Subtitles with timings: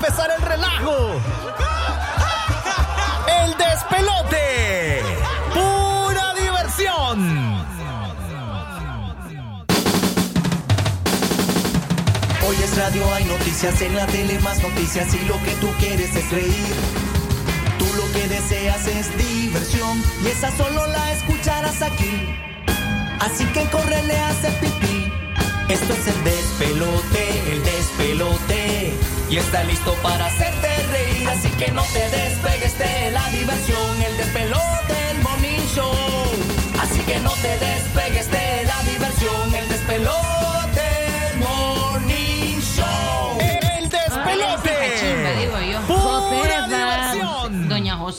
[0.00, 0.96] empezar el relajo.
[3.42, 5.02] El despelote.
[5.52, 7.66] Pura diversión.
[12.48, 16.16] Hoy es radio, hay noticias en la tele, más noticias y lo que tú quieres
[16.16, 16.74] es reír.
[17.78, 22.26] Tú lo que deseas es diversión y esa solo la escucharás aquí.
[23.20, 25.19] Así que córrele a hacer pipí.
[25.70, 28.92] Esto es el despelote, el despelote.
[29.30, 31.28] Y está listo para hacerte reír.
[31.28, 35.60] Así que no te despegues de la diversión, el despelote, el morning.
[36.80, 40.49] Así que no te despegues de la diversión, el despelote,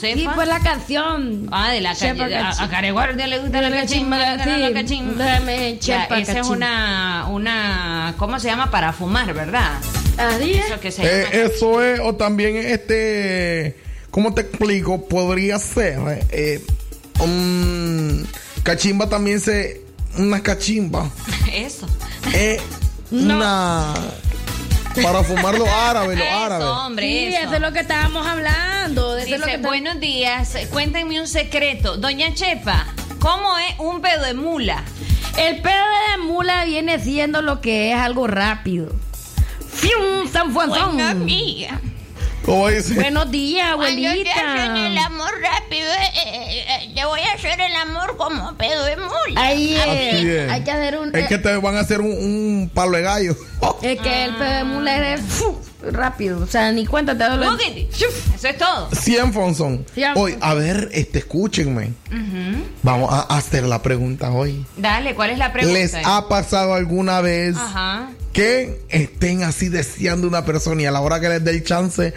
[0.02, 0.20] Josefa.
[0.20, 1.48] Y pues la canción.
[1.52, 2.36] Ah, de la calle.
[2.36, 5.36] A, a Careguardia le gusta la cachimba, la cachimba.
[5.38, 8.70] Esa es una, una, ¿cómo se llama?
[8.70, 9.72] Para fumar, ¿verdad?
[10.40, 11.44] Eso que se Eh, llama.
[11.54, 13.76] eso es, o también este,
[14.10, 15.06] ¿cómo te explico?
[15.08, 15.98] Podría ser,
[16.30, 16.60] eh,
[17.20, 18.26] un
[18.62, 19.80] cachimba también se,
[20.18, 21.08] una cachimba,
[21.52, 21.86] Eso.
[22.34, 22.60] es
[23.10, 23.94] una,
[25.02, 26.66] para fumar los árabes, los Eso, árabes.
[26.66, 27.44] hombre, Sí, eso.
[27.46, 29.16] eso es lo que estábamos hablando.
[29.16, 31.96] es Dice, que buenos días, cuéntenme un secreto.
[31.96, 32.86] Doña Chepa,
[33.18, 34.82] ¿cómo es un pedo de mula?
[35.38, 35.72] El pedo
[36.16, 38.92] de mula viene siendo lo que es algo rápido.
[39.72, 40.28] ¡Fium!
[40.30, 40.52] ¡San!
[40.52, 41.80] Buena amiga.
[42.44, 42.94] ¿Cómo dice?
[42.94, 45.06] Buenos días, Cuando te hacen el abuelita.
[45.06, 49.12] amor rápido, eh, eh, eh, te voy a hacer el amor como pedo de mula.
[49.36, 50.50] Ahí Así es.
[50.50, 51.14] Hay que hacer un.
[51.14, 53.36] Es que te van a hacer un, un palo de gallo.
[53.82, 55.20] Es que el pedo de mula es.
[55.90, 56.40] Rápido.
[56.42, 57.88] O sea, ni cuenta te doy.
[57.92, 58.88] Eso es todo.
[58.92, 59.84] 100 Fonson.
[60.16, 61.92] Hoy, a ver, este, escúchenme.
[62.82, 64.64] Vamos a hacer la pregunta hoy.
[64.76, 65.78] Dale, ¿cuál es la pregunta?
[65.78, 68.10] ¿Les ha pasado alguna vez Ajá.
[68.32, 72.14] que estén así deseando una persona y a la hora que les dé el chance,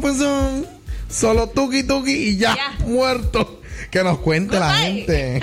[0.00, 0.66] pues, son
[1.08, 2.84] solo tuki tuki y ya, Ya.
[2.86, 3.61] muerto?
[3.92, 5.40] Que nos cuente la gente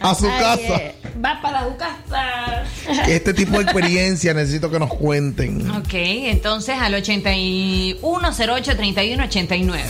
[0.00, 0.76] a su Ay, casa.
[0.76, 0.94] eh,
[1.24, 2.64] Va para su casa.
[3.08, 5.70] Este tipo de experiencia necesito que nos cuenten.
[5.70, 9.80] Ok, entonces al 8108-3189.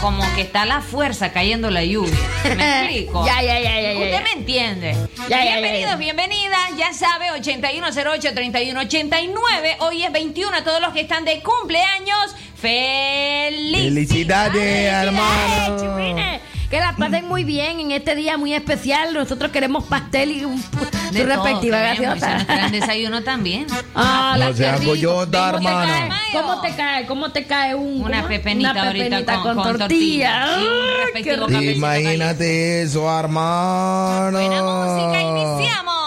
[0.00, 2.14] como que está la fuerza cayendo la lluvia.
[2.44, 3.24] ¿Me explico?
[3.26, 4.20] Ya, ya, ya, ya, ya, Usted ya.
[4.20, 4.92] me entiende.
[4.92, 4.98] Ya,
[5.28, 5.96] ya, ya, Bienvenidos, ya.
[5.96, 6.76] bienvenidas.
[6.76, 9.76] Ya sabe, 8108-3189.
[9.80, 10.62] Hoy es 21.
[10.64, 13.84] Todos los que están de cumpleaños, felicidades.
[13.84, 15.76] Felicidades, hermano.
[15.80, 16.40] churrines.
[16.70, 19.14] Que la pasen muy bien en este día muy especial.
[19.14, 20.68] Nosotros queremos pastel y un, su
[21.12, 22.44] De todo respectiva gaseosa.
[22.44, 23.66] traen desayuno también.
[23.94, 25.92] Ah, No la sea goyota, ¿Cómo te hermano.
[26.08, 26.32] cae?
[26.42, 27.06] ¿Cómo te cae?
[27.06, 30.46] ¿Cómo te cae un, Una pepenita Una ahorita pepenita con- con tortilla.
[30.46, 30.56] tortilla?
[31.14, 34.32] Ay, qué Imagínate eso, hermano.
[34.38, 36.05] Buena música, iniciamos.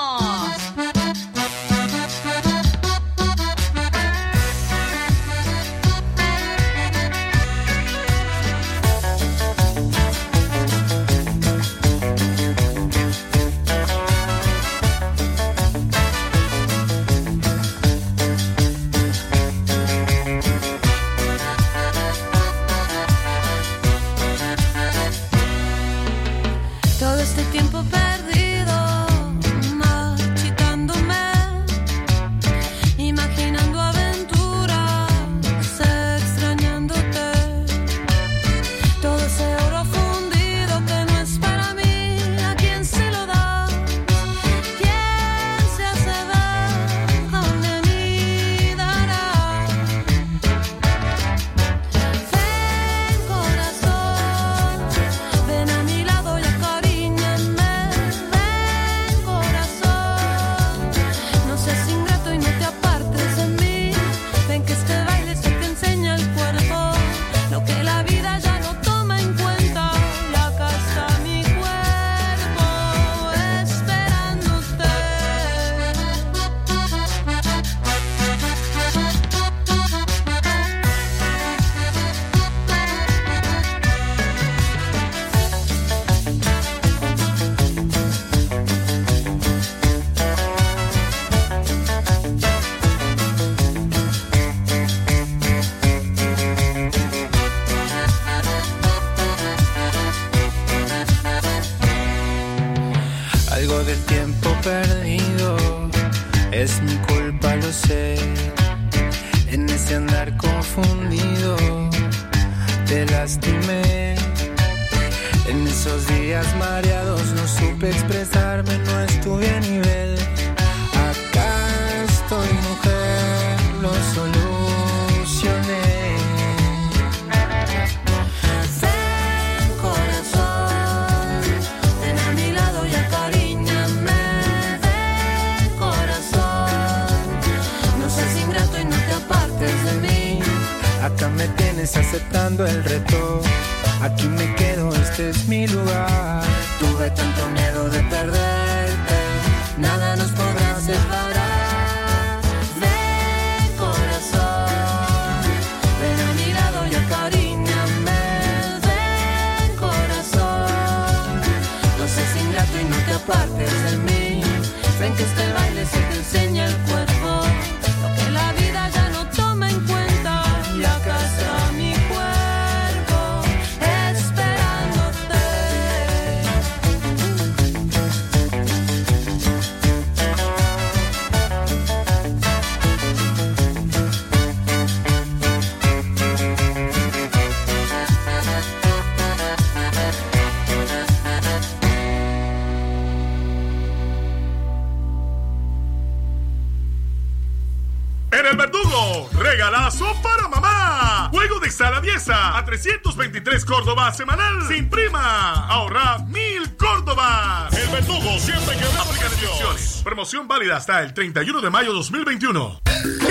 [204.00, 205.68] Córdoba semanal sin prima.
[205.68, 207.74] Ahorra mil Córdobas.
[207.74, 210.02] El verdugo siempre que fábrica de diversiones.
[210.06, 212.80] Promoción válida hasta el 31 de mayo 2021.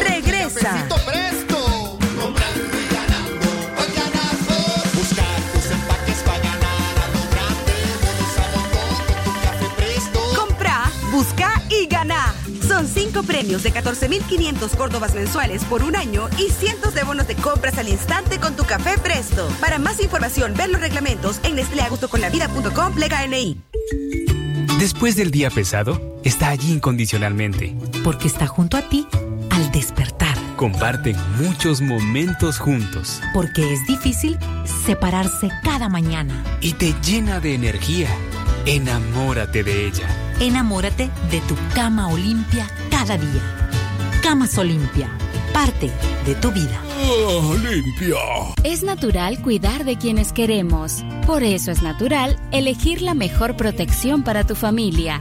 [0.06, 0.86] Regresa.
[13.58, 17.88] Premios de 14.500 córdobas mensuales por un año y cientos de bonos de compras al
[17.88, 19.48] instante con tu café Presto.
[19.60, 23.60] Para más información, ver los reglamentos en nestleagustoconlavida.com plega NI.
[24.78, 27.74] Después del día pesado, está allí incondicionalmente.
[28.04, 29.06] Porque está junto a ti
[29.50, 30.36] al despertar.
[30.56, 34.36] Comparten muchos momentos juntos Porque es difícil
[34.86, 36.44] separarse cada mañana.
[36.60, 38.08] y te llena de energía.
[38.66, 40.06] Enamórate de ella.
[40.40, 42.68] Enamórate de tu cama Olimpia
[42.98, 43.42] cada día.
[44.24, 45.08] Camas Olimpia,
[45.52, 45.88] parte
[46.26, 46.82] de tu vida.
[47.62, 48.16] limpia.
[48.64, 51.04] Es natural cuidar de quienes queremos.
[51.24, 55.20] Por eso es natural elegir la mejor protección para tu familia.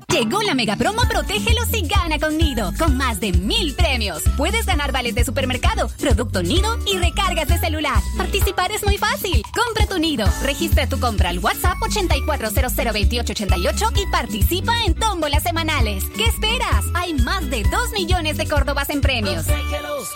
[0.11, 4.21] Llegó la mega promo Protégelos y gana con Nido, con más de mil premios.
[4.35, 8.01] Puedes ganar vales de supermercado, producto Nido y recargas de celular.
[8.17, 9.41] Participar es muy fácil.
[9.55, 16.03] Compra tu Nido, registra tu compra al WhatsApp 84002888 y participa en tómbolas semanales.
[16.15, 16.83] ¿Qué esperas?
[16.93, 19.45] Hay más de 2 millones de Córdobas en premios.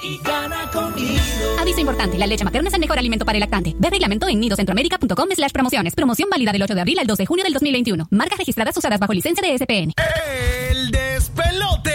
[0.03, 1.21] y gana conmigo.
[1.59, 3.73] Aviso importante, la leche materna es el mejor alimento para el lactante.
[3.79, 5.95] Ve reglamento en nidocentroamérica.com slash promociones.
[5.95, 8.07] Promoción válida del 8 de abril al 2 de junio del 2021.
[8.11, 9.84] Marcas registradas usadas bajo licencia de SPN.
[9.85, 11.91] El despelote.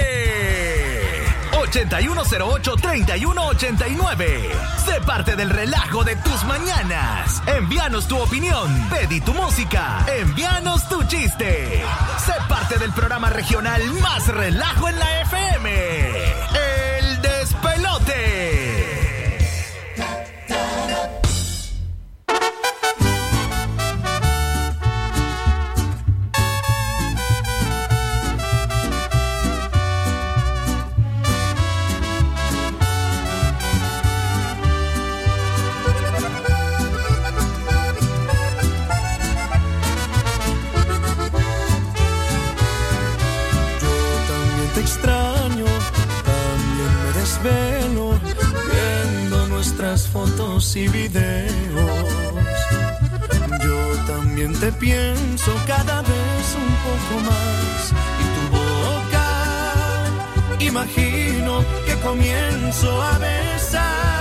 [1.52, 4.25] 8108-3189.
[4.85, 7.42] Sé parte del relajo de tus mañanas.
[7.47, 8.88] Envíanos tu opinión.
[8.90, 10.04] Pedí tu música.
[10.20, 11.85] Envíanos tu chiste.
[12.25, 16.70] Sé parte del programa regional más relajo en la FM.
[50.61, 52.09] Y videos.
[53.64, 57.93] Yo también te pienso cada vez un poco más.
[58.21, 59.29] Y tu boca,
[60.61, 64.20] imagino que comienzo a besar.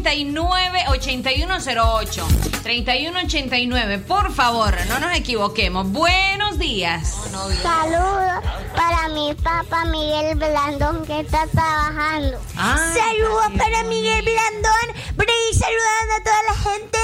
[0.00, 2.62] 3189-8108.
[2.62, 5.90] 3189, por favor, no nos equivoquemos.
[5.90, 7.18] Buenos días.
[7.62, 8.42] Saludos
[8.74, 12.38] para mi papá Miguel Blandón que está trabajando.
[12.56, 14.94] Ah, Saludos para Miguel Blandón.
[15.16, 16.98] Por saludando a toda la gente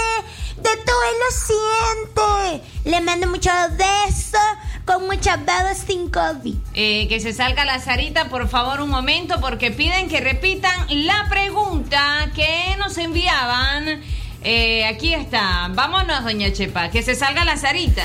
[0.57, 2.63] de todo el occidente.
[2.85, 4.41] Le mando muchos besos
[4.89, 6.55] con muchas babas sin COVID.
[6.73, 11.27] Eh, que se salga la Sarita, por favor, un momento, porque piden que repitan la
[11.29, 11.58] pregunta
[11.89, 14.01] que nos enviaban.
[14.43, 15.69] Eh, aquí está.
[15.75, 16.91] Vámonos, doña Chepa.
[16.91, 18.05] Que se salga la Sarita.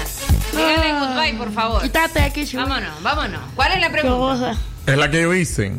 [0.52, 1.00] Díganle Ah.
[1.00, 1.82] goodbye, por favor.
[1.82, 2.64] Quítate aquí, chulo.
[2.68, 3.42] Vámonos, vámonos.
[3.56, 4.58] ¿Cuál es la Qué pregunta?
[4.86, 5.74] Es la que yo hice.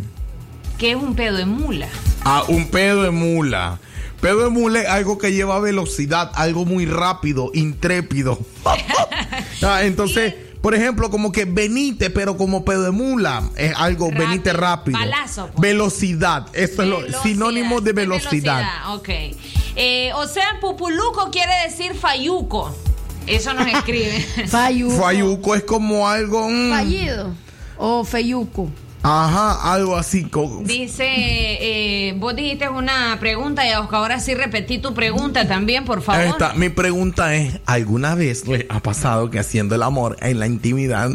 [0.79, 1.89] ¿Qué es un pedo de mula?
[2.25, 3.79] Ah, un pedo de mula.
[4.21, 8.39] Pedo de mula es algo que lleva velocidad, algo muy rápido, intrépido.
[9.63, 10.35] Ah, entonces,
[10.65, 14.99] por ejemplo, como que venite, pero como pedo de mula, es algo Rápido, venite rápido.
[14.99, 15.61] balazo, pues.
[15.61, 18.65] Velocidad, esto es lo Velocidad, sinónimo de velocidad.
[18.95, 19.11] Ok.
[19.77, 22.75] Eh, o sea, pupuluco quiere decir fayuco.
[23.27, 24.21] Eso nos escribe.
[24.49, 24.97] Fayuco.
[25.03, 26.49] Fayuco es como algo.
[26.49, 27.35] mm, Fallido.
[27.77, 28.71] O feyuco.
[29.07, 30.27] Ajá, algo así.
[30.63, 36.25] Dice, eh, vos dijiste una pregunta y ahora sí repetí tu pregunta también, por favor.
[36.25, 40.47] Esta, mi pregunta es, ¿alguna vez le ha pasado que haciendo el amor en la
[40.47, 41.11] intimidad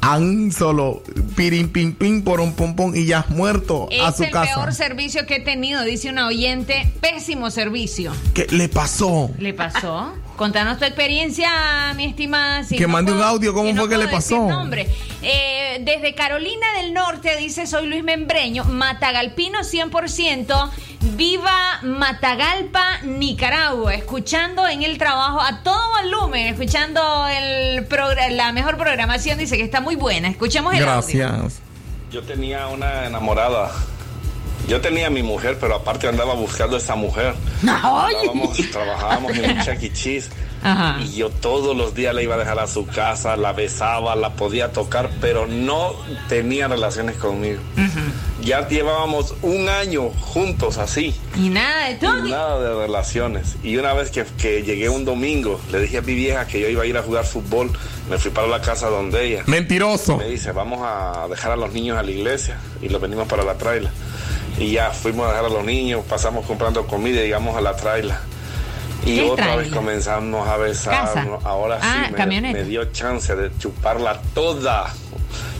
[0.00, 1.02] han solo
[1.36, 4.30] pirin pin pin por un pom pom y ya has muerto a Es su el
[4.30, 4.54] casa?
[4.54, 6.92] peor servicio que he tenido, dice una oyente.
[7.00, 8.12] Pésimo servicio.
[8.34, 9.30] ¿Qué le pasó?
[9.38, 10.12] ¿Le pasó?
[10.42, 11.48] Contanos tu experiencia,
[11.94, 12.64] mi estimada.
[12.64, 14.48] si Que no mande un audio, ¿cómo si no fue que le pasó?
[14.48, 14.88] nombre.
[15.22, 20.70] Eh, desde Carolina del Norte, dice, soy Luis Membreño, Matagalpino 100%,
[21.14, 27.86] viva Matagalpa, Nicaragua, escuchando en el trabajo a todo volumen, escuchando el
[28.32, 30.26] la mejor programación, dice que está muy buena.
[30.26, 31.18] Escuchemos el audio.
[31.18, 31.60] Gracias.
[32.10, 33.70] Yo tenía una enamorada.
[34.68, 37.34] Yo tenía a mi mujer, pero aparte andaba buscando a esa mujer.
[37.62, 39.92] Andábamos, trabajábamos en un Chuck E.
[39.92, 40.30] Cheese.
[40.62, 41.00] Ajá.
[41.02, 44.30] Y yo todos los días la iba a dejar a su casa, la besaba, la
[44.34, 45.92] podía tocar, pero no
[46.28, 47.60] tenía relaciones conmigo.
[48.42, 51.14] Ya llevábamos un año juntos así.
[51.36, 52.24] Y nada de Y todo.
[52.24, 53.56] nada de relaciones.
[53.62, 56.68] Y una vez que, que llegué un domingo, le dije a mi vieja que yo
[56.68, 57.70] iba a ir a jugar fútbol.
[58.10, 59.42] Me fui para la casa donde ella.
[59.46, 60.16] Mentiroso.
[60.16, 62.58] Me dice, vamos a dejar a los niños a la iglesia.
[62.80, 63.90] Y los venimos para la traila.
[64.58, 67.76] Y ya fuimos a dejar a los niños, pasamos comprando comida y llegamos a la
[67.76, 68.20] traila.
[69.04, 71.38] Y ¿Qué otra vez comenzamos a besarnos.
[71.42, 71.48] Casa.
[71.48, 74.92] Ahora Ah, sí me, dio chance de chuparla toda.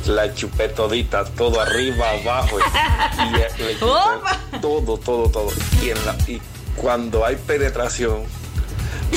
[0.06, 2.58] La chupé todita, todo arriba, abajo.
[2.58, 4.38] Y, y le chupé Opa.
[4.60, 5.48] todo, todo, todo.
[5.82, 6.40] Y, en la- y
[6.76, 8.22] cuando hay penetración,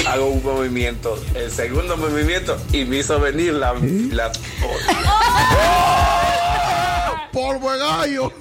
[0.07, 3.73] hago un movimiento, el segundo movimiento, y me hizo venir la.
[4.11, 4.31] la
[7.31, 8.31] Polvo de gallo.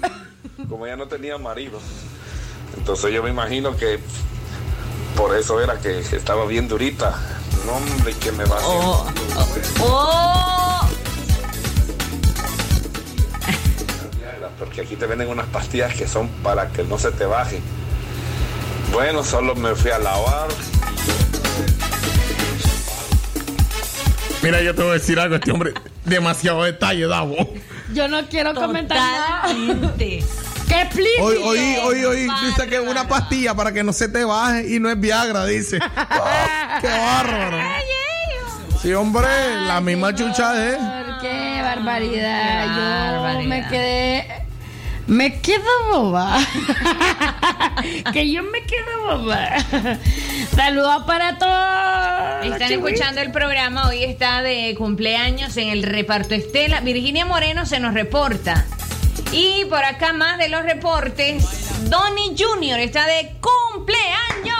[0.69, 1.81] como ella no tenía marido.
[2.77, 3.99] Entonces yo me imagino que
[5.17, 7.15] por eso era que estaba bien durita.
[7.67, 9.65] No, hombre, que me va a hacer.
[9.81, 10.89] ¡Oh!
[14.59, 17.61] Porque aquí te venden unas pastillas que son para que no se te baje.
[18.93, 20.49] Bueno, solo me fui a lavar.
[24.43, 25.73] Mira, yo te voy a decir algo, este hombre,
[26.05, 27.35] demasiado detalle, Davo.
[27.93, 29.55] Yo no quiero comentar nada.
[30.69, 31.23] ¡Qué explícito!
[31.25, 34.75] Hoy, hoy, hoy, hoy, dice que es una pastilla para que no se te baje
[34.75, 35.79] y no es Viagra, dice.
[35.79, 37.59] Oh, ¡Qué bárbaro!
[38.81, 39.27] Sí, hombre,
[39.67, 40.77] la misma chucha es.
[41.21, 42.67] ¡Qué barbaridad!
[42.77, 43.49] Yo barbaridad.
[43.49, 44.45] me quedé.
[45.07, 46.39] Me quedo boba.
[48.13, 49.49] que yo me quedo boba.
[50.55, 52.53] Saludos para todos.
[52.53, 52.91] Están Chihuahua.
[52.91, 56.81] escuchando el programa, hoy está de cumpleaños en el reparto Estela.
[56.81, 58.65] Virginia Moreno se nos reporta.
[59.37, 61.45] Y por acá más de los reportes,
[61.91, 62.79] Donny Jr.
[62.79, 64.57] está de cumpleaños.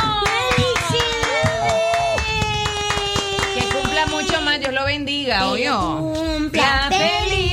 [3.55, 5.99] Que cumpla mucho más, Dios lo bendiga, oyó.
[5.99, 7.44] cumpla La feliz,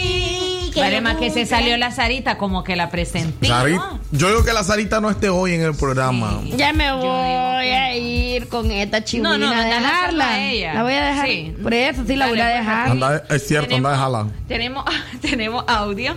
[1.02, 3.50] que Además lo que se salió la Sarita, como que la presenté.
[3.50, 4.00] ¿no?
[4.12, 6.42] yo digo que la Sarita no esté hoy en el programa.
[6.56, 10.30] Ya me voy a ir con esta chivina No, no, a dejarla.
[10.30, 10.74] a ella.
[10.74, 11.28] La voy a dejar.
[11.28, 11.56] Sí.
[11.62, 12.90] Por eso sí la voy a Dale, pues, dejar.
[12.92, 14.28] Anda, es cierto, anda, déjala.
[14.48, 14.86] Tenemos,
[15.22, 16.16] tenemos audio.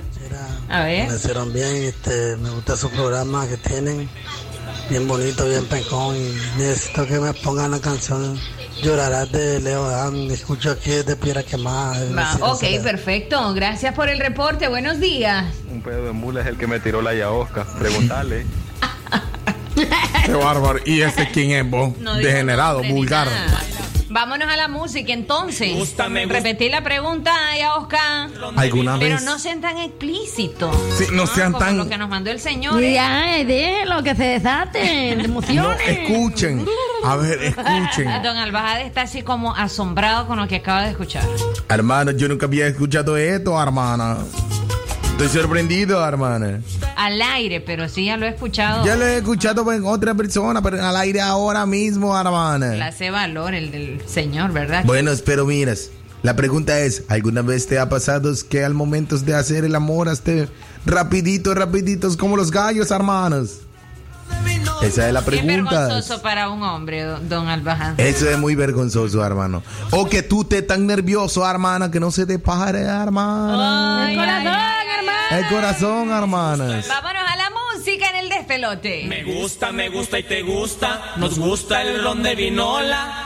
[0.69, 1.09] A ver.
[1.09, 4.09] Me hicieron bien, este, me gusta su programa que tienen,
[4.89, 8.39] bien bonito, bien pecón, y necesito que me pongan la canción
[8.85, 11.99] Llorarás de Leo Dan, escucho aquí desde Piedra Quemada.
[12.01, 13.55] de Va, Vecino ok, perfecto.
[13.55, 14.69] Gracias por el reporte.
[14.69, 15.47] Buenos días.
[15.71, 17.65] Un pedo de mula es el que me tiró la yaosca.
[17.79, 18.45] Preguntarle.
[20.27, 20.81] Qué bárbaro.
[20.85, 21.97] ¿Y ese quién es vos?
[21.99, 23.27] No Degenerado, vulgar.
[23.27, 23.63] nada.
[24.15, 25.75] Vámonos a la música entonces.
[25.75, 26.39] gusta, me gusta.
[26.39, 28.31] Repetí la pregunta, ya Oscar.
[28.55, 29.25] ¿Alguna Pero vez?
[29.25, 30.73] no sean tan explícitos.
[30.97, 32.81] Sí, no sean como tan- lo que nos mandó el señor.
[32.81, 32.93] ¿eh?
[32.95, 35.81] Ya, eh, déjelo que se desaten No, emociones.
[35.89, 36.65] escuchen.
[37.03, 38.07] A ver, escuchen.
[38.23, 41.25] Don Albajade está así como asombrado con lo que acaba de escuchar.
[41.69, 44.19] Hermano, yo nunca había escuchado esto, hermana.
[45.17, 46.61] Estoy sorprendido, hermana.
[46.97, 48.85] Al aire, pero sí ya lo he escuchado.
[48.85, 52.73] Ya lo he escuchado en otra persona, pero al aire ahora mismo, hermana.
[52.73, 54.83] Clase valor, el del señor, ¿verdad?
[54.85, 55.91] Bueno, pero miras,
[56.23, 60.09] la pregunta es, ¿alguna vez te ha pasado que al momento de hacer el amor
[60.09, 60.49] esté
[60.85, 63.61] rapidito, rapiditos como los gallos, hermanos?
[64.85, 65.71] Esa es la Es pregunta.
[65.87, 68.09] vergonzoso para un hombre, don- Albajade.
[68.09, 69.63] Eso es muy vergonzoso, hermano.
[69.91, 74.05] O que tú te tan nervioso, hermana, que no se te pare, hermana.
[74.07, 75.39] Ay, ay, ay.
[75.39, 76.87] El corazón, hermanas.
[76.89, 79.05] Vámonos a la música en el despelote.
[79.09, 81.15] Me gusta, me gusta y te gusta.
[81.17, 83.25] Nos gusta el ron de vinola.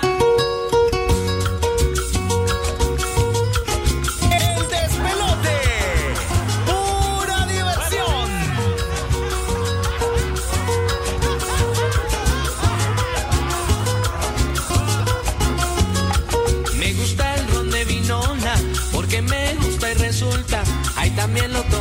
[21.18, 21.77] También lo tomo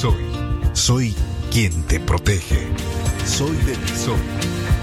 [0.00, 0.24] Soy.
[0.72, 1.14] Soy
[1.52, 2.68] quien te protege.
[3.26, 4.18] Soy Delisoy.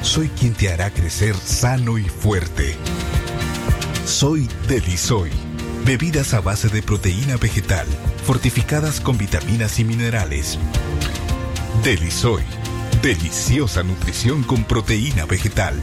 [0.03, 2.75] Soy quien te hará crecer sano y fuerte.
[4.05, 5.31] Soy Delisoy.
[5.87, 7.87] Bebidas a base de proteína vegetal,
[8.27, 10.59] fortificadas con vitaminas y minerales.
[11.83, 12.43] Delisoy.
[13.01, 15.81] Deliciosa nutrición con proteína vegetal.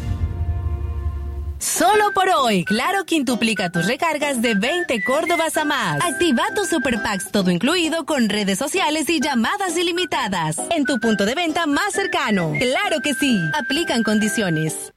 [2.47, 6.05] Hoy, Claro quintuplica tus recargas de 20 Córdobas a más.
[6.05, 10.59] Activa tus Super Packs todo incluido con redes sociales y llamadas ilimitadas.
[10.71, 12.53] En tu punto de venta más cercano.
[12.59, 13.41] Claro que sí.
[13.55, 14.93] Aplican condiciones.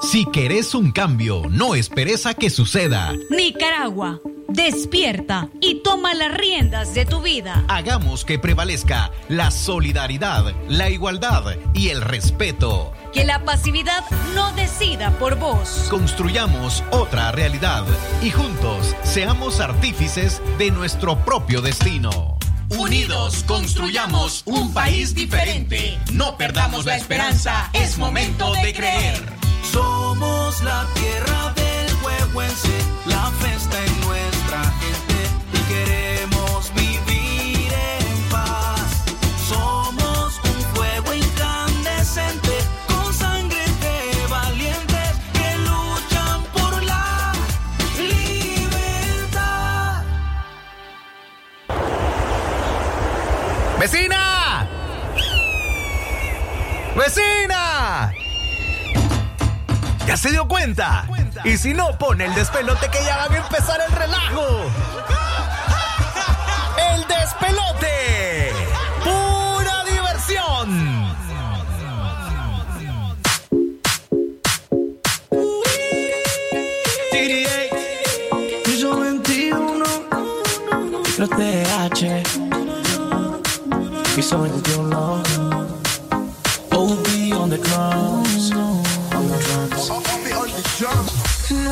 [0.00, 3.12] Si querés un cambio, no esperes a que suceda.
[3.30, 7.64] Nicaragua, despierta y toma las riendas de tu vida.
[7.66, 12.92] Hagamos que prevalezca la solidaridad, la igualdad y el respeto.
[13.18, 15.88] Que la pasividad no decida por vos.
[15.90, 17.84] Construyamos otra realidad
[18.22, 22.38] y juntos seamos artífices de nuestro propio destino.
[22.68, 25.98] Unidos construyamos un país diferente.
[26.12, 29.20] No perdamos la esperanza, es momento de creer.
[29.72, 34.37] Somos la tierra del huehuense, la fiesta en nuestra
[60.18, 61.06] se dio cuenta?
[61.44, 64.44] Y si no, pone el despelote que ya van a empezar el relajo.
[66.92, 68.52] ¡El despelote!
[69.04, 71.08] ¡Pura diversión!
[78.64, 79.84] Piso 21,
[81.18, 82.22] los TH.
[84.16, 85.22] Piso 21,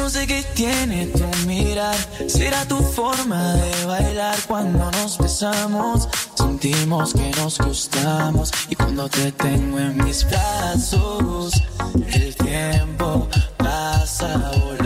[0.06, 1.96] No sé qué tiene tu mirar,
[2.28, 6.08] será tu forma de bailar cuando nos besamos.
[6.36, 11.60] Sentimos que nos gustamos y cuando te tengo en mis brazos,
[12.12, 13.26] el tiempo
[13.58, 14.85] pasa volando.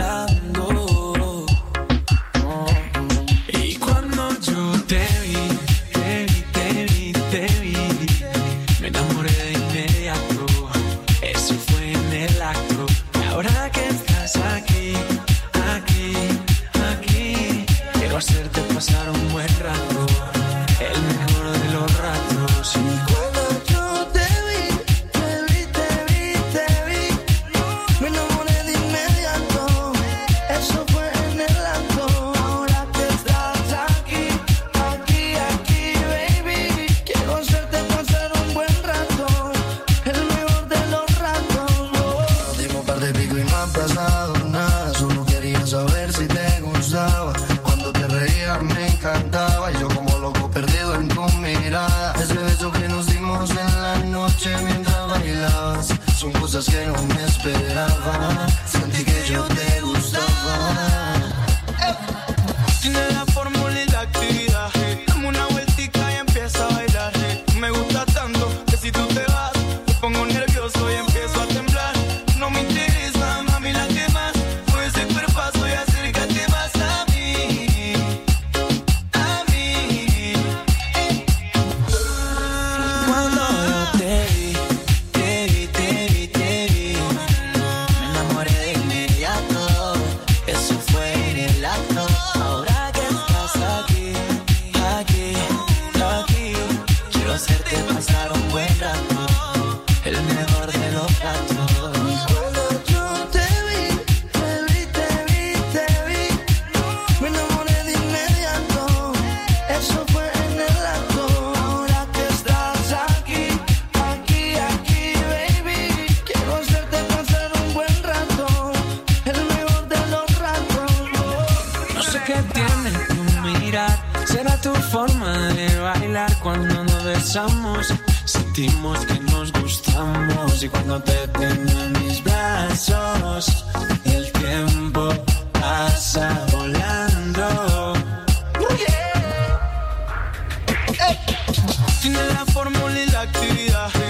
[143.21, 144.00] Actividad.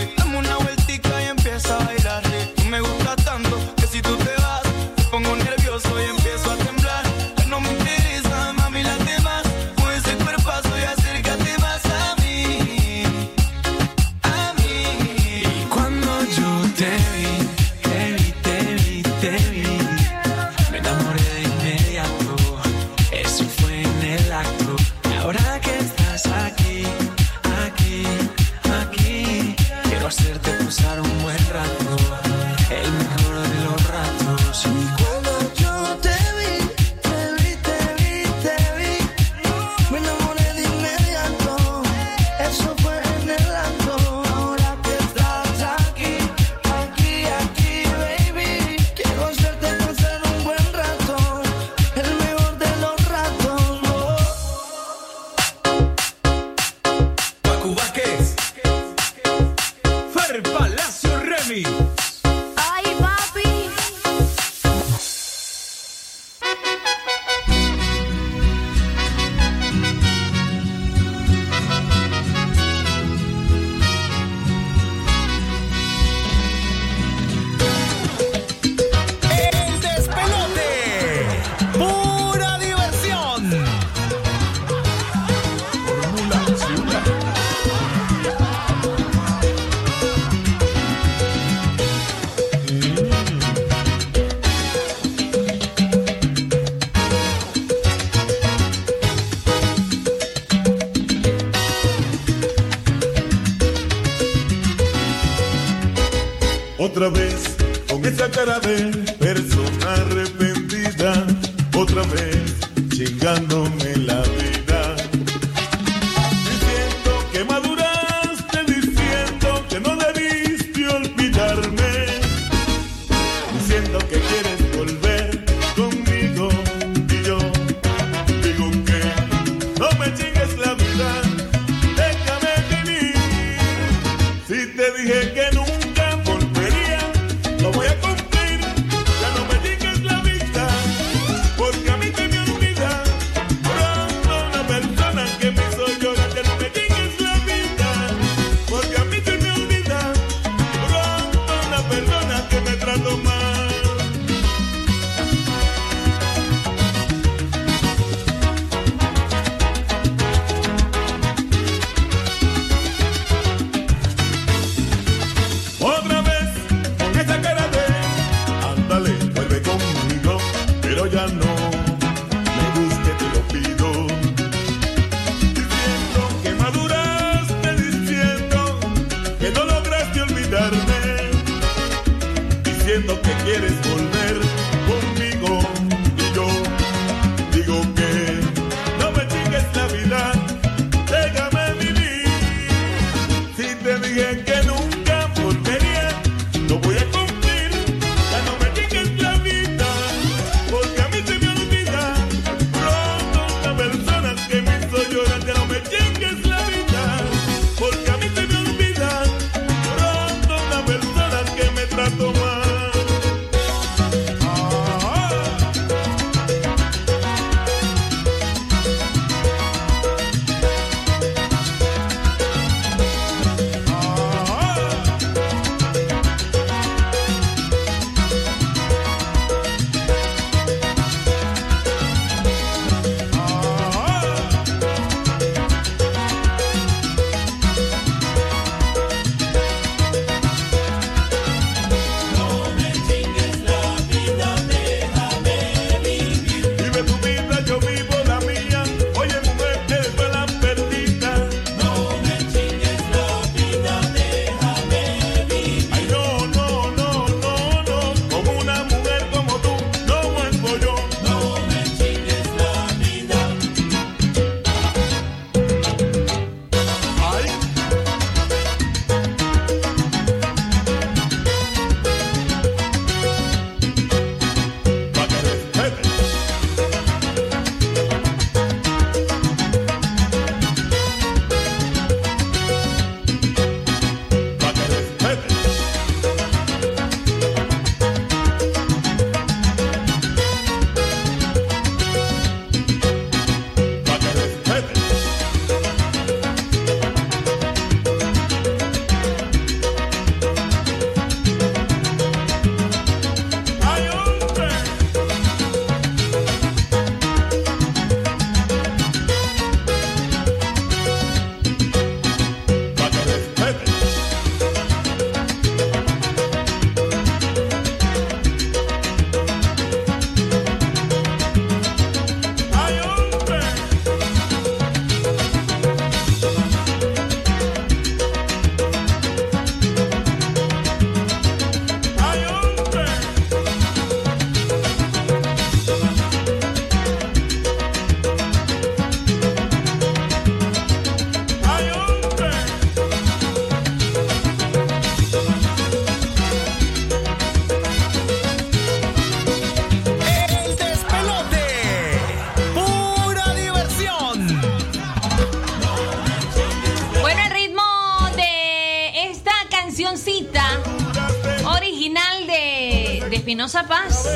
[363.62, 364.28] Espinosa Paz.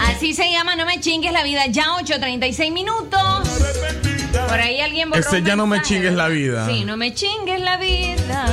[0.00, 1.66] Así se llama No me chingues la vida.
[1.68, 3.48] Ya 8.36 minutos.
[4.48, 6.66] Por ahí alguien borró Ese ya no me chingues la vida.
[6.66, 8.46] Sí, no me chingues la vida.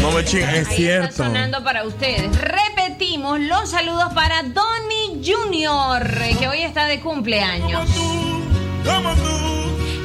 [0.00, 1.08] No me chingues, es Ahí cierto.
[1.10, 2.30] Está sonando para ustedes.
[2.34, 6.02] Repetimos los saludos para Donny Junior,
[6.38, 7.90] que hoy está de cumpleaños.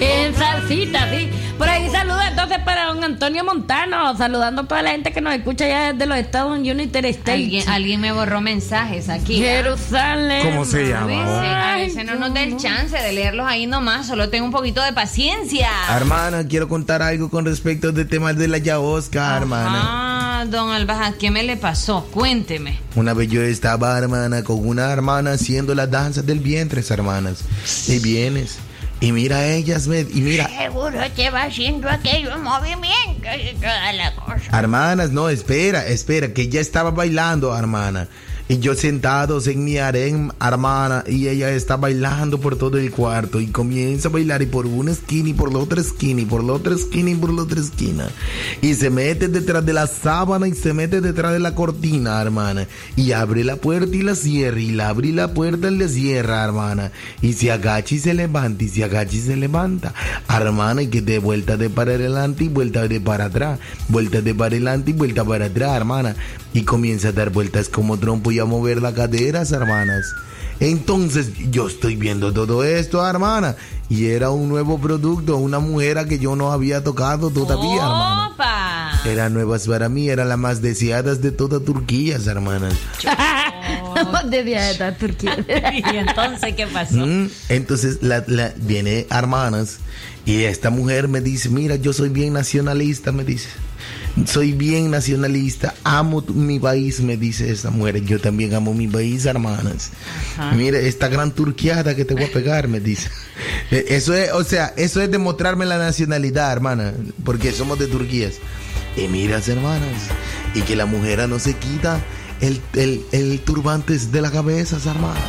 [0.01, 1.29] En salsita, sí.
[1.57, 5.33] Por ahí saluda entonces para don Antonio Montano, saludando a toda la gente que nos
[5.33, 7.27] escucha ya desde los Estados United States.
[7.29, 9.41] Alguien, alguien me borró mensajes aquí.
[9.43, 9.45] ¿ah?
[9.45, 10.41] Jerusalén.
[10.49, 11.73] ¿Cómo se A veces, llama?
[11.73, 14.81] a veces no nos da el chance de leerlos ahí nomás, solo tengo un poquito
[14.83, 15.69] de paciencia.
[15.95, 19.81] Hermana, quiero contar algo con respecto del tema de la yaosca, hermana.
[20.41, 22.05] Ah, don Albaja, ¿qué me le pasó?
[22.11, 22.79] Cuénteme.
[22.95, 27.43] Una vez yo estaba, hermana, con una hermana haciendo las danzas del vientre, hermanas.
[27.87, 28.57] Y vienes.
[29.03, 34.15] Y mira a ellas, y mira, Seguro que va haciendo aquellos movimientos y toda la
[34.15, 34.57] cosa.
[34.57, 38.07] hermanas, no, espera, espera, que ya estaba bailando, hermana.
[38.53, 43.41] Y yo sentados en mi harén, hermana, y ella está bailando por todo el cuarto
[43.41, 46.43] y comienza a bailar y por una esquina y por la otra esquina y por
[46.43, 48.07] la otra esquina y por la otra esquina.
[48.61, 52.67] Y se mete detrás de la sábana y se mete detrás de la cortina, hermana.
[52.95, 56.43] Y abre la puerta y la cierra y la abre la puerta y la cierra,
[56.43, 56.91] hermana.
[57.23, 59.95] Y se agacha y se levanta y se agacha y se levanta.
[60.29, 63.57] Hermana, y que de vuelta de para adelante y vuelta de para atrás.
[63.87, 66.15] Vuelta de para adelante y vuelta para atrás, hermana.
[66.53, 70.05] Y comienza a dar vueltas como trompo y a mover las caderas, hermanas.
[70.59, 73.55] Entonces yo estoy viendo todo esto, hermana.
[73.89, 78.29] Y era un nuevo producto, una mujer que yo no había tocado todavía, hermana.
[78.33, 79.01] ¡Opa!
[79.05, 82.73] Eran nuevas para mí, eran las más deseadas de toda Turquía, hermanas.
[84.29, 85.37] de día de toda Turquía.
[85.93, 86.95] ¿Y entonces qué pasó?
[87.05, 89.77] Mm, Entonces la, la- viene hermanas
[90.25, 93.49] y esta mujer me dice, mira, yo soy bien nacionalista, me dice.
[94.25, 98.03] Soy bien nacionalista, amo mi país, me dice esta mujer.
[98.05, 99.89] Yo también amo mi país, hermanas.
[100.37, 100.53] Ajá.
[100.55, 103.09] Mira, esta gran turqueada que te voy a pegar, me dice.
[103.71, 106.93] Eh, Eso es, o sea, eso es demostrarme la nacionalidad, hermana,
[107.25, 108.33] porque somos de Turquías.
[108.95, 110.03] Y miras, hermanas,
[110.53, 111.99] y que la mujer no se quita
[112.41, 115.23] el, el, el turbante de la cabeza, hermanas.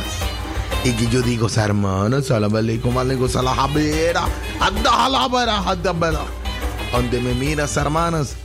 [0.83, 4.25] Y que yo digo, hermanas, salam aleikum, aleikum, salam habera.
[6.91, 8.35] Donde me miras, hermanas,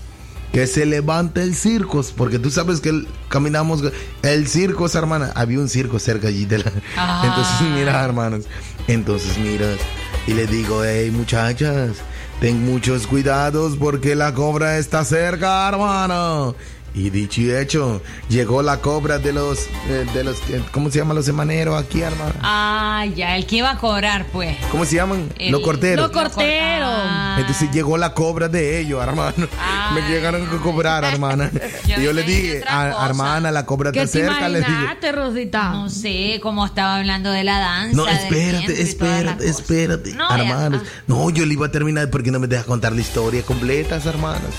[0.52, 3.82] que se levanta el circo, porque tú sabes que el- caminamos,
[4.22, 6.72] el circo, hermana, había un circo cerca allí de la...
[6.96, 7.22] Ah.
[7.26, 8.44] Entonces, mira, hermanos,
[8.88, 9.78] entonces miras,
[10.26, 11.98] y le digo, hey, muchachas,
[12.40, 16.56] ten muchos cuidados porque la cobra está cerca, hermano.
[16.92, 20.98] Y dicho y hecho, llegó la cobra de los, eh, de los, eh, ¿cómo se
[20.98, 22.32] llaman los semaneros aquí, hermano?
[22.42, 24.56] Ah, ya, el que iba a cobrar, pues.
[24.72, 25.32] ¿Cómo se llaman?
[25.38, 26.06] El- los corteros.
[26.06, 26.88] Los corteros.
[26.92, 27.36] Ah.
[27.38, 29.46] Entonces llegó la cobra de ellos, hermano.
[29.94, 31.50] Me llegaron a cobrar, hermana.
[31.86, 34.48] y yo le dije, "A- hermana, la cobra ¿Qué está te cerca.
[34.48, 35.70] Le dije, imaginaste, Rosita?
[35.70, 37.96] No sé cómo estaba hablando de la danza.
[37.96, 40.12] no, espérate, espérate, espérate.
[40.14, 40.82] No, ya, hermanos.
[40.84, 40.88] ah.
[41.06, 44.50] No, yo le iba a terminar porque no me deja contar la historia completa, hermanos.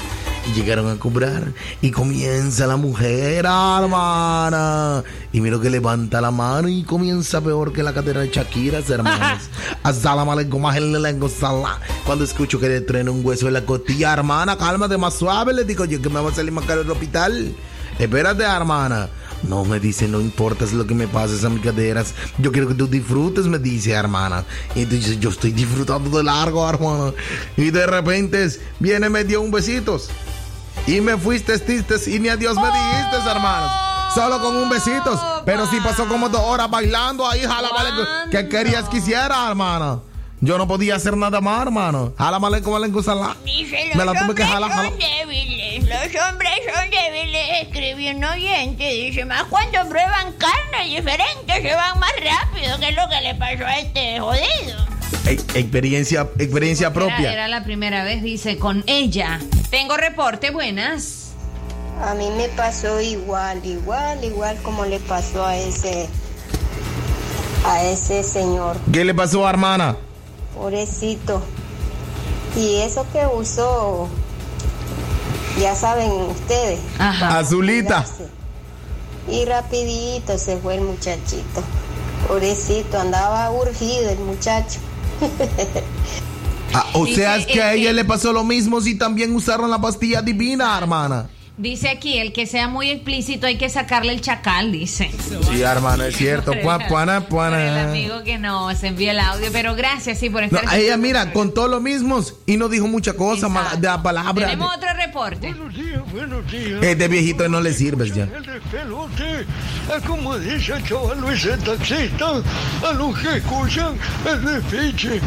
[0.49, 1.53] Y llegaron a cobrar.
[1.81, 5.03] Y comienza la mujer, hermana.
[5.31, 9.49] Y miro que levanta la mano y comienza peor que la cadera de Shakira, hermanos.
[12.05, 15.53] Cuando escucho que le truena un hueso en la costilla, hermana, cálmate más suave.
[15.53, 17.55] Le digo yo que me va a salir más caro el hospital.
[17.99, 19.09] Espérate, hermana.
[19.43, 22.13] No, me dice, no importa lo que me pases a mis caderas.
[22.37, 24.45] Yo quiero que tú disfrutes, me dice, hermana.
[24.75, 27.13] Y entonces yo estoy disfrutando de largo, hermana.
[27.57, 28.47] Y de repente
[28.79, 30.09] viene, me dio un besitos.
[30.87, 33.71] Y me fuiste, tistes, y ni a Dios me dijiste, hermanos.
[34.13, 35.19] Solo con un besitos.
[35.45, 37.91] Pero sí pasó como dos horas bailando ahí, jala, vale.
[38.29, 39.99] ¿Qué querías que hiciera, hermana?
[40.43, 42.13] Yo no podía hacer nada más, hermano.
[42.17, 43.37] Jala, vale, como le salá.
[43.45, 48.83] Dice, los Me la tuve que jalar, débiles, los hombres son débiles, escribió un oyente,
[48.83, 53.35] dice, más cuando prueban carne diferente se van más rápido, que es lo que le
[53.35, 55.00] pasó a este jodido.
[55.25, 57.33] Experiencia, experiencia Era, propia.
[57.33, 59.39] era la primera vez, dice, con ella.
[59.69, 61.31] Tengo reporte, buenas.
[62.03, 66.07] A mí me pasó igual, igual, igual como le pasó a ese
[67.63, 69.95] a ese señor, ¿Qué le pasó, hermana?
[70.55, 71.43] pobrecito.
[72.57, 74.09] Y eso que usó,
[75.59, 76.79] ya saben ustedes.
[76.97, 78.03] para Azulita.
[79.29, 81.63] Y rapidito se fue el muchachito.
[82.27, 84.79] Pobrecito, andaba urgido el muchacho.
[86.73, 87.93] Ah, o sea, es que a ella eh.
[87.93, 91.29] le pasó lo mismo si también usaron la pastilla divina, hermana.
[91.61, 95.11] Dice aquí, el que sea muy explícito hay que sacarle el chacal, dice.
[95.51, 96.53] Sí, hermana, es cierto.
[96.53, 97.83] Por Pua, el- puana, por el puana.
[97.89, 100.67] amigo que no se envía el audio, pero gracias, sí, por No, estar.
[100.67, 104.33] a ella, mira, contó lo mismo y no dijo mucha cosa, ma- de la palabra.
[104.47, 105.53] Tenemos otro reporte.
[105.53, 106.81] Buenos días, buenos días.
[106.81, 108.23] Este viejito no le sirves ya.
[108.23, 112.41] El como dice el chaval Luis el taxista,
[112.87, 115.19] a los que escuchan el despeche.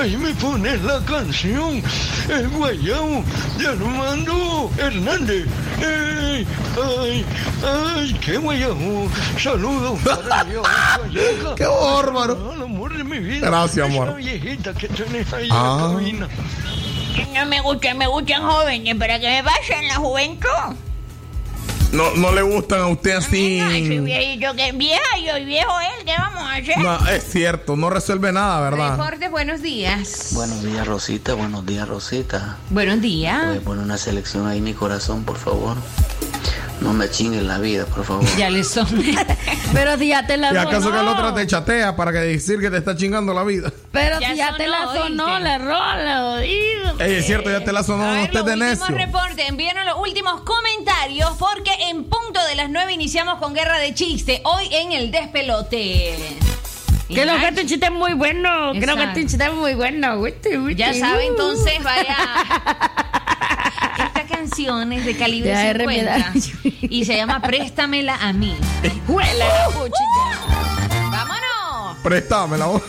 [0.00, 1.82] Ahí me pones la canción,
[2.30, 3.22] el guayao
[3.58, 5.46] de Armando Hernández.
[5.82, 6.46] ¡Ey!
[6.82, 7.26] ¡Ay!
[7.64, 8.14] ¡Ay!
[8.24, 9.08] ¡Qué guayao!
[9.38, 10.66] Saludos para Dios.
[11.56, 12.52] ¡Qué bárbaro!
[12.54, 13.46] El amor de mi vida.
[13.48, 14.08] Gracias, amor.
[14.08, 15.78] Esa viejita que tenés ahí Ah.
[15.78, 16.28] en la cabina.
[17.34, 20.48] No me gustan, me gustan jóvenes, para que me vayan la juventud.
[21.92, 23.60] No, no le gustan a usted así.
[23.60, 26.78] Ese viejito que es vieja yo y viejo él, ¿qué vamos a hacer?
[26.78, 28.92] No, es cierto, no resuelve nada, ¿verdad?
[28.92, 30.30] Reporte, buenos días.
[30.32, 31.34] Buenos días, Rosita.
[31.34, 32.56] Buenos días, Rosita.
[32.70, 33.46] Buenos días.
[33.46, 35.76] Voy a poner una selección ahí, mi corazón, por favor.
[36.82, 38.24] No me chinguen la vida, por favor.
[38.36, 38.86] Ya le son.
[39.72, 41.12] Pero si ya te la ¿Y acaso que el sonó.
[41.12, 43.72] otro te chatea para que decir que te está chingando la vida?
[43.92, 45.40] Pero Ya si ya te la sonó, sonó ¿oíste?
[45.44, 47.00] la rola, oído.
[47.00, 48.86] Ey, es cierto, ya te la sonó A ver, usted los de necio.
[48.88, 53.94] reportes, envíenos los últimos comentarios porque en punto de las 9 iniciamos con Guerra de
[53.94, 56.16] Chiste, hoy en el despelote.
[57.08, 58.72] Que lo que este chiste es muy bueno.
[58.72, 59.02] Creo que Exacto.
[59.20, 60.16] este chiste es muy bueno.
[60.18, 61.30] Uite, uite, Ya sabe, uh.
[61.30, 62.16] entonces vaya.
[64.32, 66.32] Esta canción es de calibre Ya, R me da.
[66.32, 68.56] 50 y se llama Préstamela a mí.
[69.06, 69.44] ¡Huele!
[71.10, 71.98] ¡Vámonos!
[72.02, 72.82] Préstame la voz.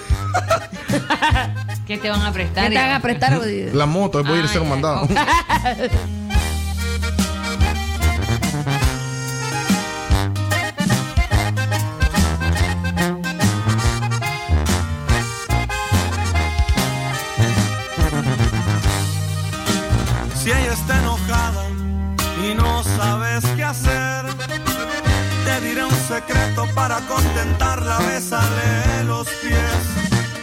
[1.85, 2.69] ¿Qué te van a prestar?
[2.69, 3.41] ¿Qué te van a prestar?
[3.73, 5.07] La moto, voy a ir a ser mandado.
[23.81, 29.83] te diré un secreto para contentarla, bésale los pies,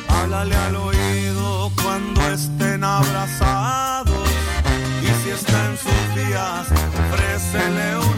[0.09, 4.29] háblale al oído cuando estén abrazados.
[5.03, 6.67] Y si está en sus días,
[6.99, 8.10] ofrécele un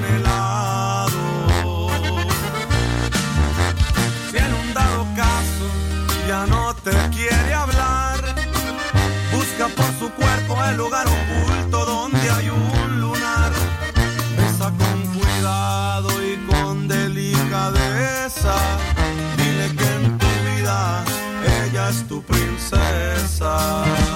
[22.73, 24.12] princesa.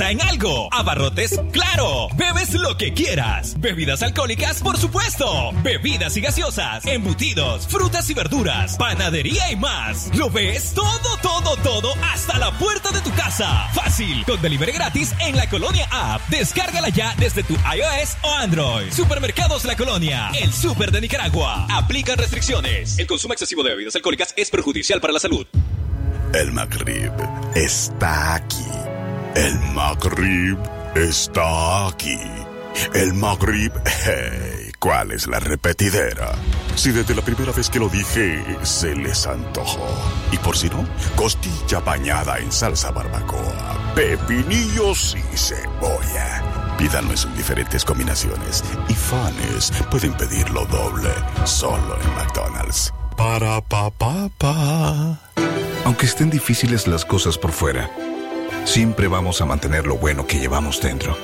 [0.00, 0.68] En algo.
[0.72, 2.08] Abarrotes, claro.
[2.14, 3.58] Bebes lo que quieras.
[3.58, 5.50] Bebidas alcohólicas, por supuesto.
[5.62, 10.10] Bebidas y gaseosas, embutidos, frutas y verduras, panadería y más.
[10.14, 13.68] Lo ves todo, todo, todo hasta la puerta de tu casa.
[13.74, 16.22] Fácil, con delivery gratis en la Colonia App.
[16.28, 18.92] Descárgala ya desde tu iOS o Android.
[18.92, 21.66] Supermercados La Colonia, el super de Nicaragua.
[21.70, 22.98] Aplican restricciones.
[22.98, 25.46] El consumo excesivo de bebidas alcohólicas es perjudicial para la salud.
[26.34, 27.12] El Magrib
[27.54, 28.67] está aquí.
[29.38, 30.58] El Magrib
[30.96, 32.18] está aquí.
[32.92, 36.32] El Magrib, hey, ¿cuál es la repetidera?
[36.74, 39.94] Si desde la primera vez que lo dije se les antojó.
[40.32, 40.84] Y por si no,
[41.14, 46.42] costilla bañada en salsa barbacoa, pepinillos y cebolla.
[46.76, 48.64] Pídanlo en diferentes combinaciones.
[48.88, 51.10] Y fans pueden pedirlo doble,
[51.44, 52.92] solo en McDonald's.
[53.16, 55.20] Para pa pa pa.
[55.84, 57.88] Aunque estén difíciles las cosas por fuera,
[58.68, 61.16] siempre vamos a mantener lo bueno que llevamos dentro.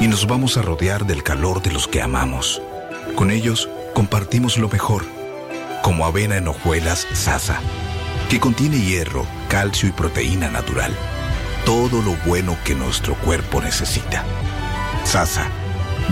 [0.00, 2.60] Y nos vamos a rodear del calor de los que amamos.
[3.14, 5.04] Con ellos compartimos lo mejor,
[5.82, 7.60] como avena en hojuelas Sasa,
[8.28, 10.92] que contiene hierro, calcio y proteína natural.
[11.64, 14.24] Todo lo bueno que nuestro cuerpo necesita.
[15.04, 15.46] Sasa,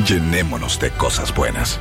[0.06, 1.80] llenémonos de cosas buenas.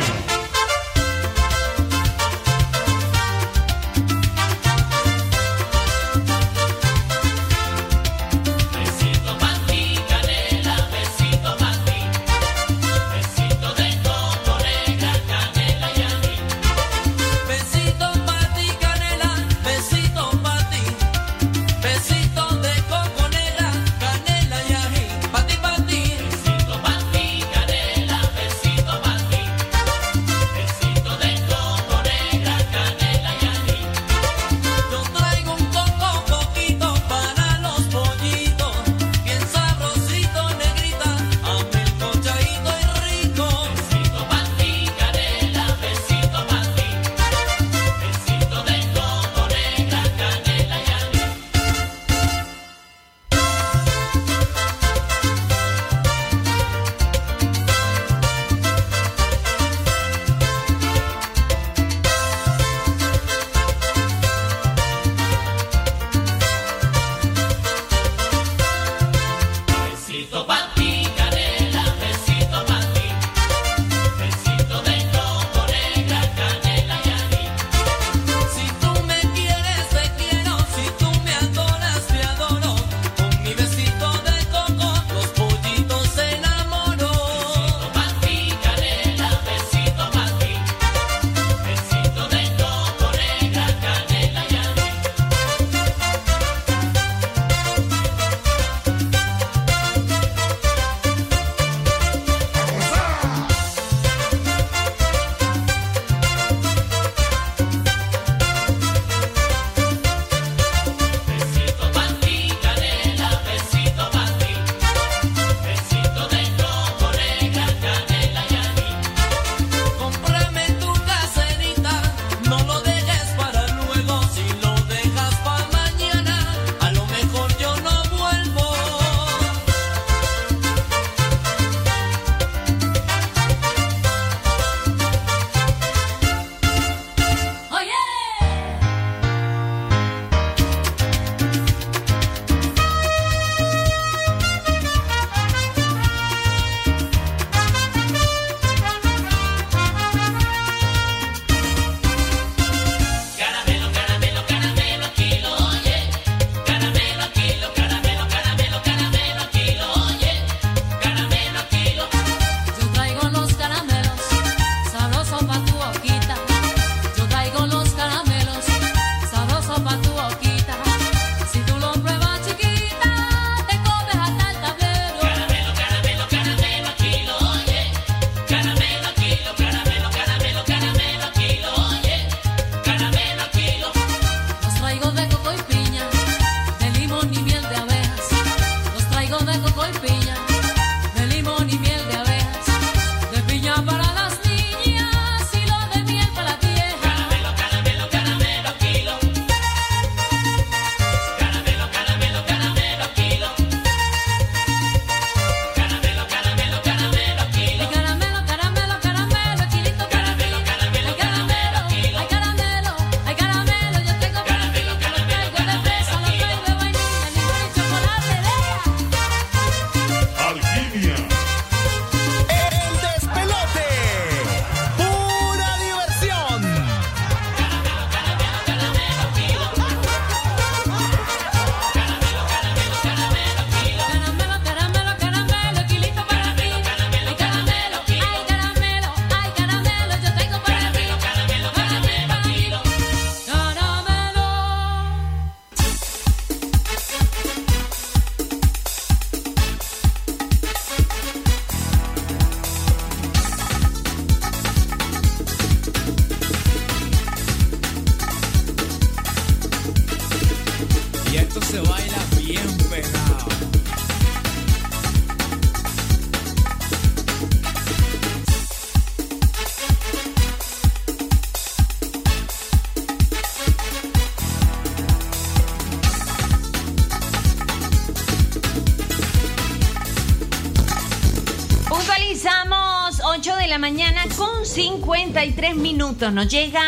[285.27, 286.31] 53 minutos.
[286.31, 286.81] Nos llega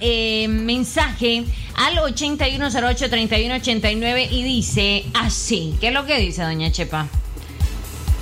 [0.00, 1.44] eh, mensaje
[1.76, 5.76] al 8108-3189 y dice así.
[5.80, 7.06] ¿Qué es lo que dice, doña Chepa?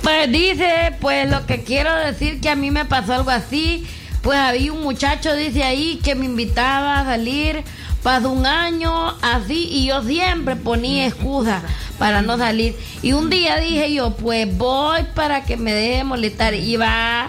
[0.03, 3.87] Pues dice, pues lo que quiero decir que a mí me pasó algo así.
[4.21, 7.63] Pues había un muchacho, dice ahí, que me invitaba a salir.
[8.03, 11.63] Pasó un año así y yo siempre ponía excusa
[11.97, 12.75] para no salir.
[13.01, 16.53] Y un día dije yo, pues voy para que me deje de molestar.
[16.53, 17.22] Y va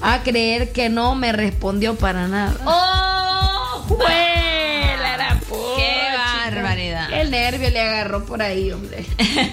[0.00, 2.56] a creer que no me respondió para nada.
[2.64, 3.84] ¡Oh!
[3.88, 7.12] ¡Fue la gran ¡Qué barbaridad!
[7.12, 9.04] El nervio le agarró por ahí, hombre.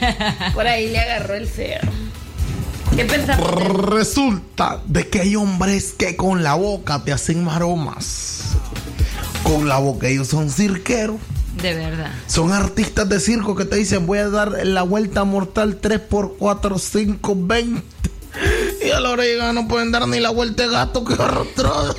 [0.54, 1.82] por ahí le agarró el feo.
[2.96, 3.52] ¿Qué pensamos?
[3.90, 8.56] Resulta de que hay hombres que con la boca te hacen maromas.
[9.44, 11.18] Con la boca ellos son cirqueros.
[11.62, 12.12] De verdad.
[12.28, 16.38] Son artistas de circo que te dicen voy a dar la vuelta mortal 3 por
[16.38, 17.97] 4, 5, 20.
[18.98, 21.14] Y a la hora de llegar no pueden dar ni la vuelta de gato que
[21.14, 21.96] arrastró.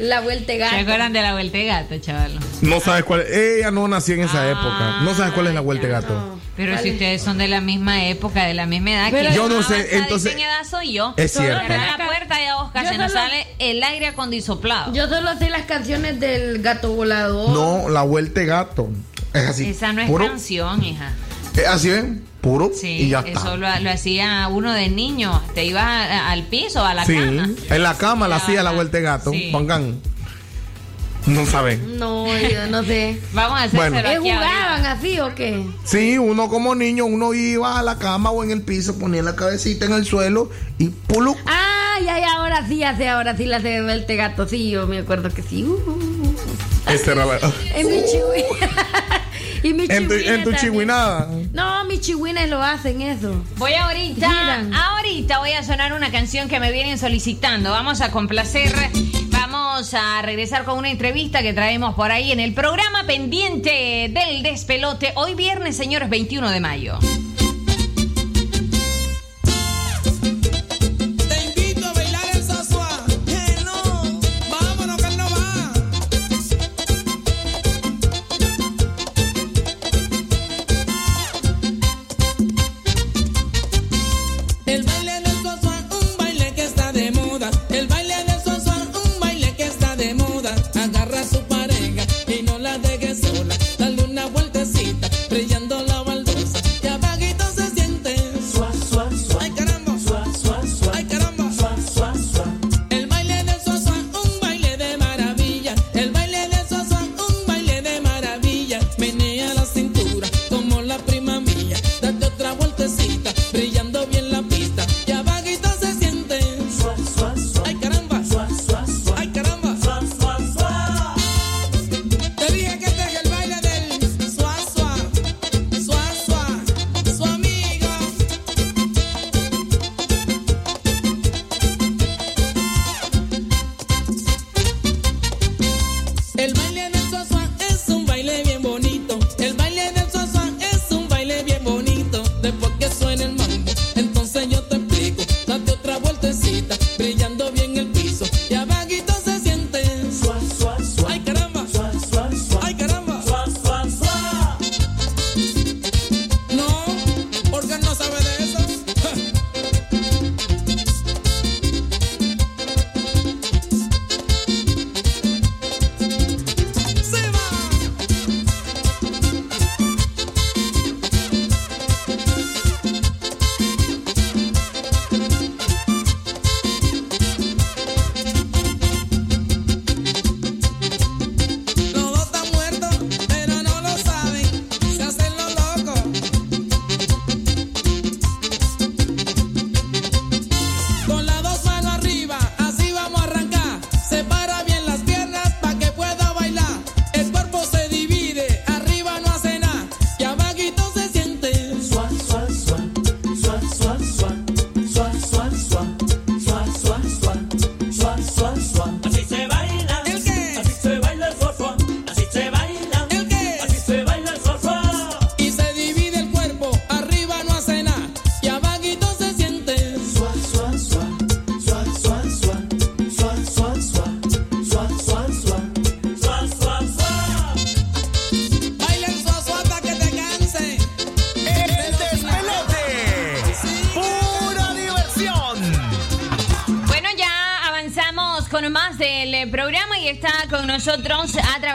[0.00, 0.74] La vuelta de gato.
[0.74, 2.36] ¿Se acuerdan de la vuelta de gato, chaval?
[2.62, 5.02] No sabes cuál Ella no nació en esa época.
[5.02, 6.40] No sabes cuál es la vuelta de gato.
[6.56, 9.48] Pero si ustedes son de la misma época, de la misma edad, Pero que yo
[9.48, 11.14] no sé, y entonces- sin edad soy yo.
[11.16, 11.62] Es cierto.
[11.68, 14.92] La puerta de Oscar, Yo se nos sale el aire acondisoplado.
[14.92, 17.50] Yo solo sé las canciones del gato volador.
[17.50, 18.88] No, la vuelta de gato.
[19.32, 19.70] Es así.
[19.70, 21.12] Esa no es puro, canción, hija.
[21.56, 22.24] Es así, ¿ven?
[22.40, 23.56] Puro Sí, y ya eso está.
[23.56, 25.42] lo, lo hacía uno de niño.
[25.54, 27.48] Te ibas a- al piso, a la Sí, cama.
[27.70, 29.32] en la cama la Ya, hacía la vuelta de gato.
[29.32, 29.48] sí.
[29.52, 30.00] Pongan.
[31.26, 31.98] No saben.
[31.98, 33.20] No, yo no sé.
[33.32, 33.98] Vamos a hacer Bueno.
[33.98, 35.66] ¿Eh, ¿Jugaban así o qué?
[35.84, 39.34] Sí, uno como niño, uno iba a la cama o en el piso, ponía la
[39.34, 41.34] cabecita en el suelo y pulu.
[41.46, 44.46] Ay, ay, ahora sí, ya sé, ahora sí la sé de este gato.
[44.46, 45.64] Sí, yo me acuerdo que sí.
[45.64, 46.36] Uh, uh, uh.
[47.10, 47.38] Era la-
[47.74, 48.68] En mi chihuahua.
[49.62, 51.28] Y mi En tu, en tu chihuinada.
[51.52, 53.42] No, mis chihuines lo hacen eso.
[53.56, 54.74] Voy ahorita, Giran.
[54.74, 57.70] ahorita voy a sonar una canción que me vienen solicitando.
[57.70, 58.72] Vamos a complacer,
[59.30, 64.42] vamos a regresar con una entrevista que traemos por ahí en el programa pendiente del
[64.42, 65.12] despelote.
[65.16, 66.98] Hoy viernes, señores, 21 de mayo.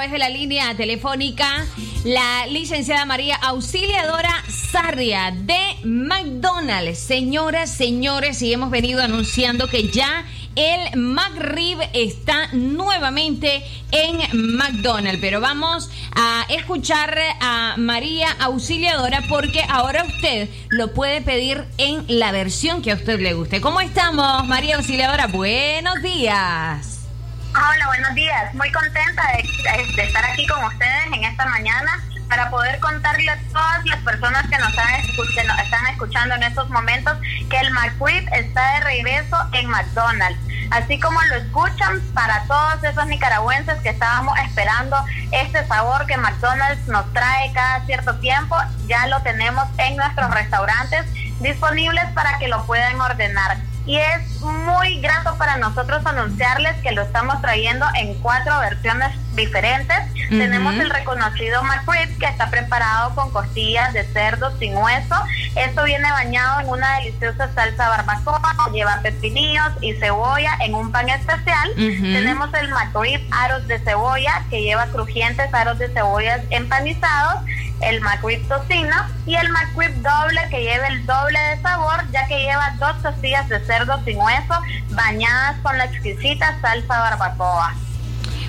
[0.02, 1.64] Través de la línea telefónica
[2.06, 6.98] la licenciada María Auxiliadora Sarria de McDonald's.
[6.98, 10.26] Señoras, señores, y hemos venido anunciando que ya
[10.56, 14.18] el McRib está nuevamente en
[14.56, 15.22] McDonald's.
[15.22, 22.32] Pero vamos a escuchar a María Auxiliadora porque ahora usted lo puede pedir en la
[22.32, 23.62] versión que a usted le guste.
[23.62, 25.28] ¿Cómo estamos, María Auxiliadora?
[25.28, 27.02] Buenos días.
[27.54, 28.54] Hola, buenos días.
[28.54, 33.38] Muy contenta de, de estar aquí con ustedes en esta mañana para poder contarle a
[33.54, 37.16] todas las personas que nos están escuchando en estos momentos
[37.48, 40.40] que el McRib está de regreso en McDonald's.
[40.72, 44.98] Así como lo escuchan, para todos esos nicaragüenses que estábamos esperando
[45.32, 48.56] este sabor que McDonald's nos trae cada cierto tiempo,
[48.88, 51.06] ya lo tenemos en nuestros restaurantes
[51.40, 53.58] disponibles para que lo puedan ordenar.
[53.86, 59.98] Y es muy grato para nosotros anunciarles que lo estamos trayendo en cuatro versiones diferentes.
[60.30, 65.16] Tenemos el reconocido McRib que está preparado con costillas de cerdo sin hueso.
[65.56, 71.10] Esto viene bañado en una deliciosa salsa barbacoa, lleva pepinillos y cebolla en un pan
[71.10, 71.72] especial.
[71.76, 77.44] Tenemos el McRib aros de cebolla que lleva crujientes aros de cebollas empanizados
[77.82, 82.40] el McRib tocino y el McRib doble que lleva el doble de sabor ya que
[82.40, 84.54] lleva dos costillas de cerdo sin hueso
[84.92, 87.74] bañadas con la exquisita salsa barbacoa.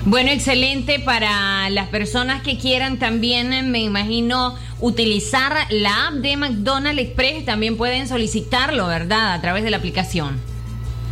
[0.05, 6.35] Bueno, excelente para las personas que quieran también, eh, me imagino, utilizar la app de
[6.35, 7.45] McDonald's Express.
[7.45, 9.31] También pueden solicitarlo, ¿verdad?
[9.31, 10.41] A través de la aplicación.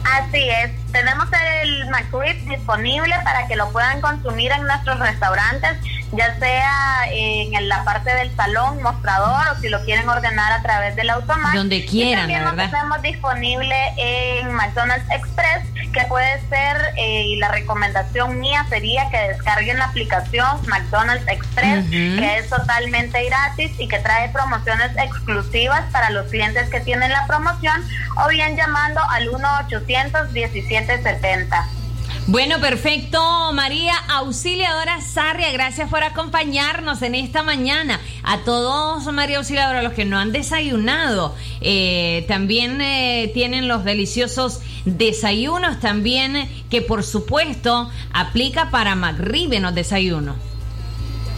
[0.03, 1.25] Así es, tenemos
[1.63, 5.77] el McRib disponible para que lo puedan consumir en nuestros restaurantes,
[6.13, 10.95] ya sea en la parte del salón, mostrador o si lo quieren ordenar a través
[10.95, 11.57] del automático.
[11.57, 12.71] Donde quieran, y también la lo verdad.
[12.71, 19.17] tenemos disponible en McDonald's Express, que puede ser, eh, y la recomendación mía sería que
[19.17, 26.09] descarguen la aplicación McDonald's Express, que es totalmente gratis y que trae promociones exclusivas para
[26.09, 27.83] los clientes que tienen la promoción,
[28.23, 31.80] o bien llamando al 1-800-1770.
[32.27, 33.19] Bueno, perfecto,
[33.51, 37.99] María Auxiliadora Sarria, gracias por acompañarnos en esta mañana.
[38.21, 44.61] A todos, María Auxiliadora, los que no han desayunado, eh, también eh, tienen los deliciosos
[44.85, 50.50] desayunos también, que por supuesto aplica para McRib en los desayunos.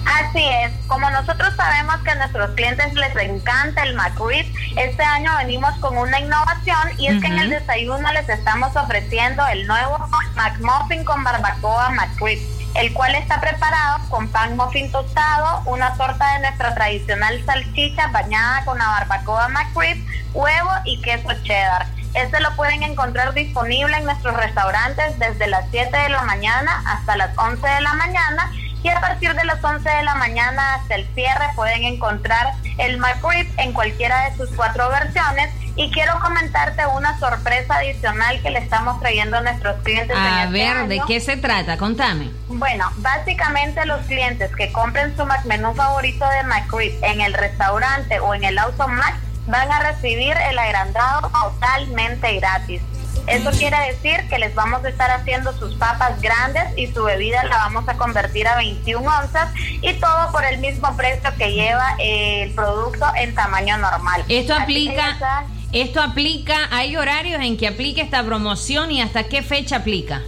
[0.06, 4.46] Así es, como nosotros sabemos que a nuestros clientes les encanta el McRib,
[4.76, 9.46] este año venimos con una innovación y es que en el desayuno les estamos ofreciendo
[9.48, 9.98] el nuevo
[10.36, 12.40] McMuffin con barbacoa McRib,
[12.76, 18.66] el cual está preparado con pan muffin tostado, una torta de nuestra tradicional salchicha bañada
[18.66, 21.88] con la barbacoa McRib, huevo y queso cheddar.
[22.14, 27.16] Este lo pueden encontrar disponible en nuestros restaurantes desde las 7 de la mañana hasta
[27.16, 28.52] las 11 de la mañana
[28.84, 32.98] y a partir de las 11 de la mañana hasta el cierre pueden encontrar el
[32.98, 35.50] McRib en cualquiera de sus cuatro versiones.
[35.76, 40.16] Y quiero comentarte una sorpresa adicional que le estamos trayendo a nuestros clientes.
[40.16, 41.78] en A este ver, ¿de qué se trata?
[41.78, 42.30] Contame.
[42.48, 48.20] Bueno, básicamente los clientes que compren su Mac menú favorito de McRib en el restaurante
[48.20, 49.16] o en el Automac
[49.48, 52.82] van a recibir el agrandado totalmente gratis.
[53.28, 57.44] Eso quiere decir que les vamos a estar haciendo sus papas grandes y su bebida
[57.46, 59.50] la vamos a convertir a 21 onzas
[59.82, 64.24] y todo por el mismo precio que lleva el producto en tamaño normal.
[64.28, 69.42] Esto Así aplica, esto aplica, hay horarios en que aplica esta promoción y hasta qué
[69.42, 70.22] fecha aplica.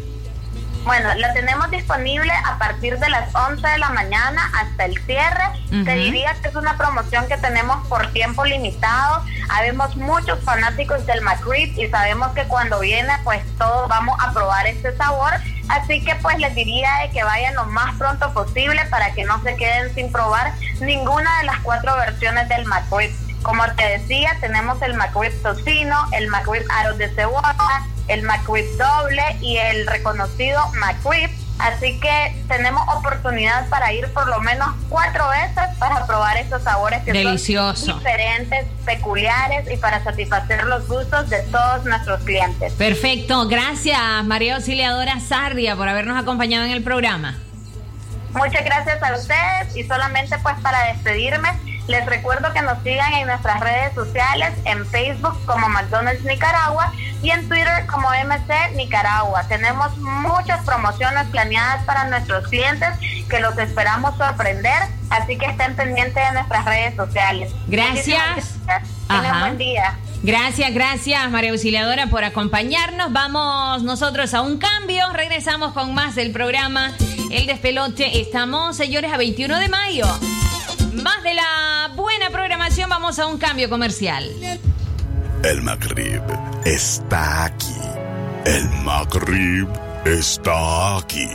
[0.86, 5.43] Bueno, la tenemos disponible a partir de las 11 de la mañana hasta el cierre.
[5.71, 5.83] Ujú.
[5.83, 9.23] Te diría que es una promoción que tenemos por tiempo limitado.
[9.49, 14.67] Habemos muchos fanáticos del McRib y sabemos que cuando viene pues todos vamos a probar
[14.67, 15.33] este sabor.
[15.69, 19.41] Así que pues les diría de que vayan lo más pronto posible para que no
[19.41, 23.11] se queden sin probar ninguna de las cuatro versiones del McRib.
[23.41, 29.23] Como te decía, tenemos el McRib tocino, el McRib aros de cebolla, el McRib doble
[29.41, 31.29] y el reconocido McRib.
[31.57, 37.01] Así que tenemos oportunidad para ir por lo menos cuatro veces para probar estos sabores
[37.03, 37.85] que Delicioso.
[37.85, 42.73] son diferentes, peculiares y para satisfacer los gustos de todos nuestros clientes.
[42.73, 47.37] Perfecto, gracias María Auxiliadora Sarria por habernos acompañado en el programa.
[48.33, 51.49] Muchas gracias a ustedes y solamente pues para despedirme
[51.87, 56.91] les recuerdo que nos sigan en nuestras redes sociales en Facebook como McDonald's Nicaragua
[57.26, 59.47] y en Twitter como MC Nicaragua.
[59.47, 62.89] Tenemos muchas promociones planeadas para nuestros clientes
[63.28, 64.78] que los esperamos sorprender,
[65.09, 67.51] así que estén pendientes de nuestras redes sociales.
[67.67, 68.59] Gracias.
[69.07, 69.97] Tengan buen día.
[70.21, 73.11] Gracias, gracias María Auxiliadora por acompañarnos.
[73.11, 75.11] Vamos nosotros a un cambio.
[75.11, 76.93] Regresamos con más del programa
[77.32, 78.21] El Despelote.
[78.21, 80.05] Estamos, señores, a 21 de mayo.
[80.93, 84.30] Más de la buena programación, vamos a un cambio comercial.
[85.45, 86.23] El McRib
[86.65, 87.77] está aquí.
[88.45, 89.69] El McRib
[90.03, 91.29] está aquí.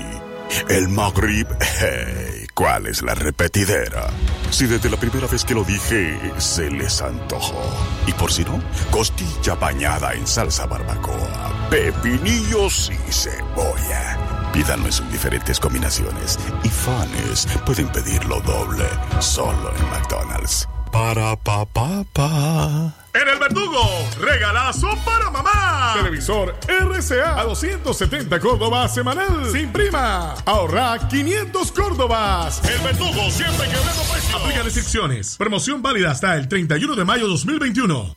[0.68, 4.11] El McRib, hey, ¿cuál es la repetidera?
[4.50, 7.62] Si desde la primera vez que lo dije se les antojó.
[8.08, 14.50] Y por si no, costilla bañada en salsa barbacoa, pepinillos y cebolla.
[14.52, 18.86] Pídanlo en diferentes combinaciones y fans pueden pedirlo doble
[19.20, 20.66] solo en McDonald's.
[20.93, 22.95] Para pa pa pa.
[23.12, 23.80] En el Verdugo,
[24.20, 25.95] regalazo para mamá.
[25.95, 29.51] Televisor RCA a 270 Córdoba semanal.
[29.51, 30.34] Sin prima.
[30.45, 32.62] Ahorra 500 Córdobas.
[32.64, 34.34] El Verdugo siempre quebrando precios.
[34.34, 35.36] Aplica restricciones.
[35.36, 38.16] Promoción válida hasta el 31 de mayo 2021.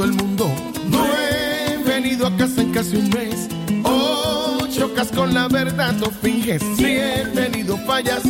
[0.00, 0.50] Todo el mundo.
[0.88, 3.48] No he venido a casa en casi un mes.
[3.84, 6.62] Oh, chocas con la verdad, no finges.
[6.76, 7.26] Si he
[7.86, 8.22] fallas,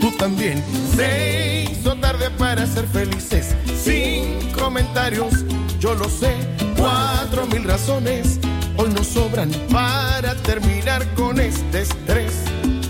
[0.00, 0.62] tú también.
[0.96, 3.54] Se hizo tarde para ser felices.
[3.84, 5.44] Sin comentarios,
[5.78, 6.34] yo lo sé.
[6.76, 8.40] Cuatro mil razones
[8.76, 12.32] hoy nos sobran para terminar con este estrés.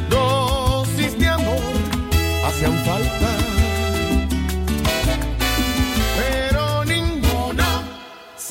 [0.08, 1.60] Dosis de amor
[2.46, 3.51] hacían falta.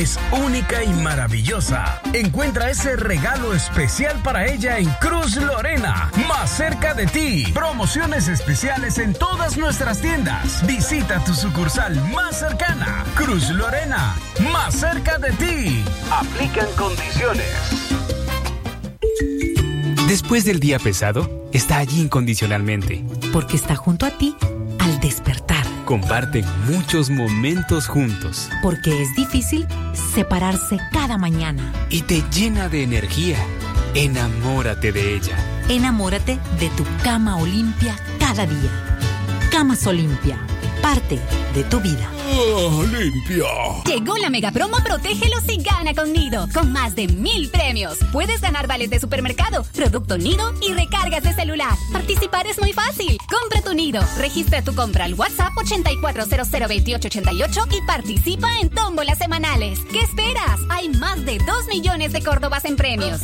[0.00, 2.00] Es única y maravillosa.
[2.12, 7.46] Encuentra ese regalo especial para ella en Cruz Lorena, más cerca de ti.
[7.54, 10.66] Promociones especiales en todas nuestras tiendas.
[10.66, 13.04] Visita tu sucursal más cercana.
[13.14, 14.14] Cruz Lorena,
[14.52, 15.84] más cerca de ti.
[16.10, 17.46] Aplican condiciones.
[20.08, 23.04] Después del día pesado, está allí incondicionalmente.
[23.32, 24.36] Porque está junto a ti
[24.78, 25.45] al despertar.
[25.86, 29.66] Comparten muchos momentos juntos Porque es difícil
[30.14, 31.72] separarse cada mañana.
[31.90, 33.38] y te llena de energía.
[33.94, 35.36] Enamórate de ella.
[35.68, 38.70] Enamórate de tu cama Olimpia cada día.
[39.52, 40.36] Camas Olimpia,
[40.82, 41.20] parte
[41.54, 42.10] de tu vida.
[42.90, 43.46] Limpia.
[43.84, 47.98] Llegó la mega promo Protégelos y gana con Nido, con más de mil premios.
[48.12, 51.74] Puedes ganar vales de supermercado, producto Nido y recargas de celular.
[51.92, 53.18] Participar es muy fácil.
[53.30, 59.78] Compra tu Nido, registra tu compra al WhatsApp 84002888 y participa en tómbolas semanales.
[59.92, 60.60] ¿Qué esperas?
[60.70, 63.20] Hay más de 2 millones de Córdobas en premios.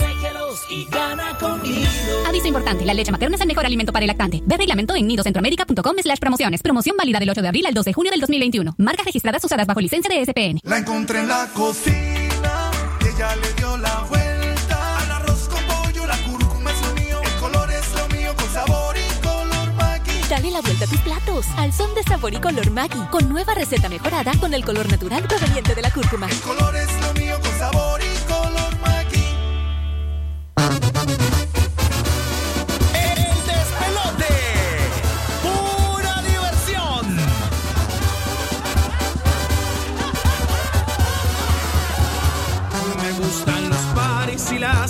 [0.71, 2.27] y gana con Nido.
[2.29, 4.43] Aviso importante, la leche materna es el mejor alimento para el lactante.
[4.45, 6.63] Ve reglamento en nidocentroamérica.com slash promociones.
[6.63, 8.75] Promoción válida del 8 de abril al 2 de junio del 2021.
[8.93, 10.61] Marcas registradas usadas bajo licencia de SPN.
[10.65, 12.71] La encontré en la cocina,
[13.01, 14.99] ella le dio la vuelta.
[14.99, 18.53] Al arroz con pollo, la cúrcuma es lo mío, el color es lo mío, con
[18.53, 20.21] sabor y color Maggi.
[20.29, 23.55] Dale la vuelta a tus platos al son de sabor y color Maggi con nueva
[23.55, 26.29] receta mejorada con el color natural proveniente de la cúrcuma.
[26.29, 26.91] El color es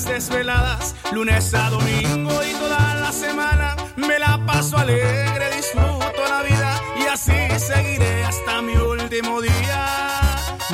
[0.01, 3.77] desveladas, lunes a domingo y toda la semana.
[3.97, 9.87] Me la paso alegre, disfruto la vida y así seguiré hasta mi último día.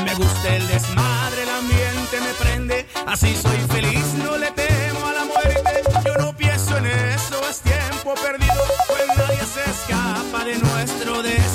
[0.05, 5.13] Me gusta el desmadre, el ambiente me prende, así soy feliz, no le temo a
[5.13, 5.83] la muerte.
[6.07, 11.48] Yo no pienso en eso, es tiempo perdido, pues nadie se escapa de nuestro destino.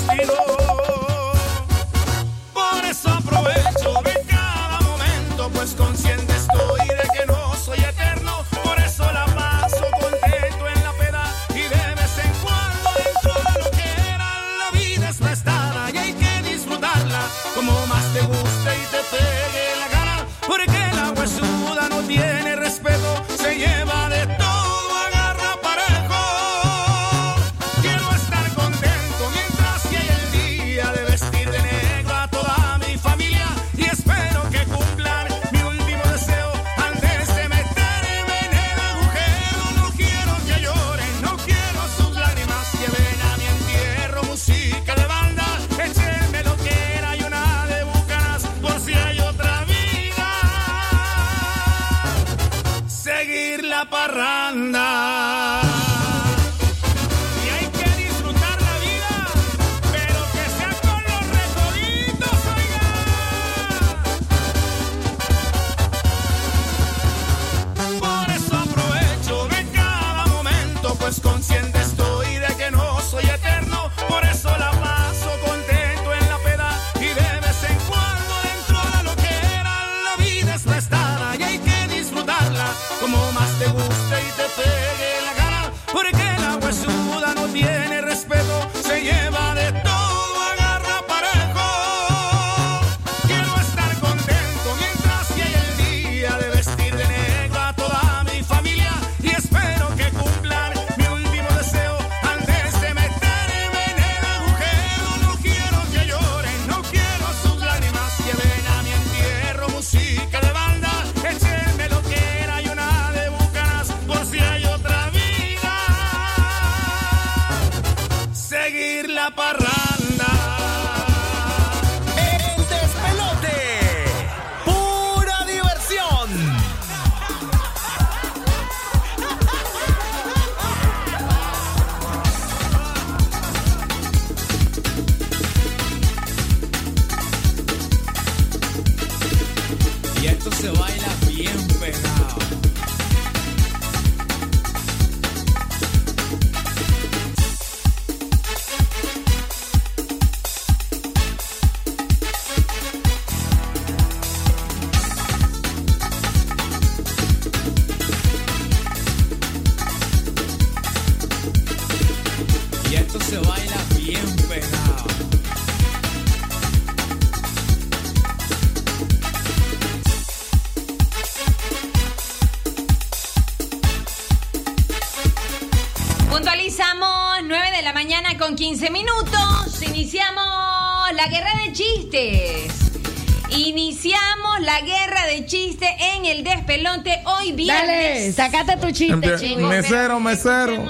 [188.32, 188.36] Viernes.
[188.36, 189.60] Dale, sacate tu chiste, chico.
[189.60, 190.84] mesero, mesero.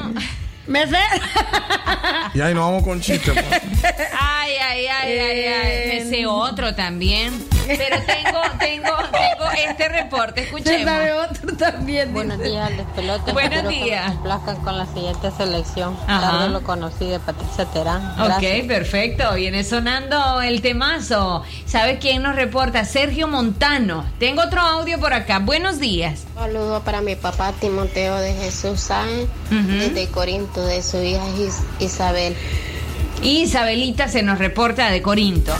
[0.67, 0.99] Mesero.
[2.35, 3.33] Y ahí nos vamos con chistes.
[3.33, 3.63] pues.
[4.19, 5.89] Ay, ay, ay, ay, ay.
[6.05, 7.33] Me sé otro también.
[7.67, 10.43] Pero tengo, tengo, tengo este reporte.
[10.43, 10.93] Escuchemos.
[11.31, 12.13] otro también.
[12.13, 13.33] Buenos días, al despelote.
[13.33, 14.09] Buenos Espero que días.
[14.09, 15.97] me complazcan con la siguiente selección.
[16.09, 16.21] Ajá.
[16.31, 18.11] Tarde lo conocí de Patricia Terán.
[18.21, 18.67] Ok, Gracias.
[18.67, 19.35] perfecto.
[19.35, 21.45] Viene sonando el temazo.
[21.75, 22.85] ¿Sabes quién nos reporta?
[22.85, 24.05] Sergio Montano.
[24.21, 25.41] Tengo otro audio por acá.
[25.41, 26.23] Buenos días.
[26.37, 32.37] Saludo para mi papá Timoteo de Jesús Sáenz, desde Corinto, de su hija Is- Isabel.
[33.25, 35.53] Isabelita se nos reporta de Corinto.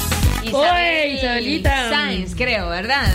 [0.53, 1.89] Oye, Isabelita.
[1.89, 3.13] Sáenz, creo, ¿verdad?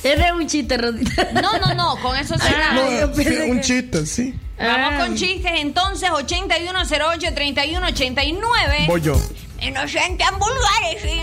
[0.03, 1.29] Ese es un chiste, Rodita.
[1.33, 2.85] No, no, no, con eso cerramos.
[2.85, 4.35] No, sí, un chiste, sí.
[4.59, 8.87] Vamos con chistes entonces, 8108-3189.
[8.87, 9.21] Voy yo.
[9.61, 11.23] Y no sean tan vulgares, sí.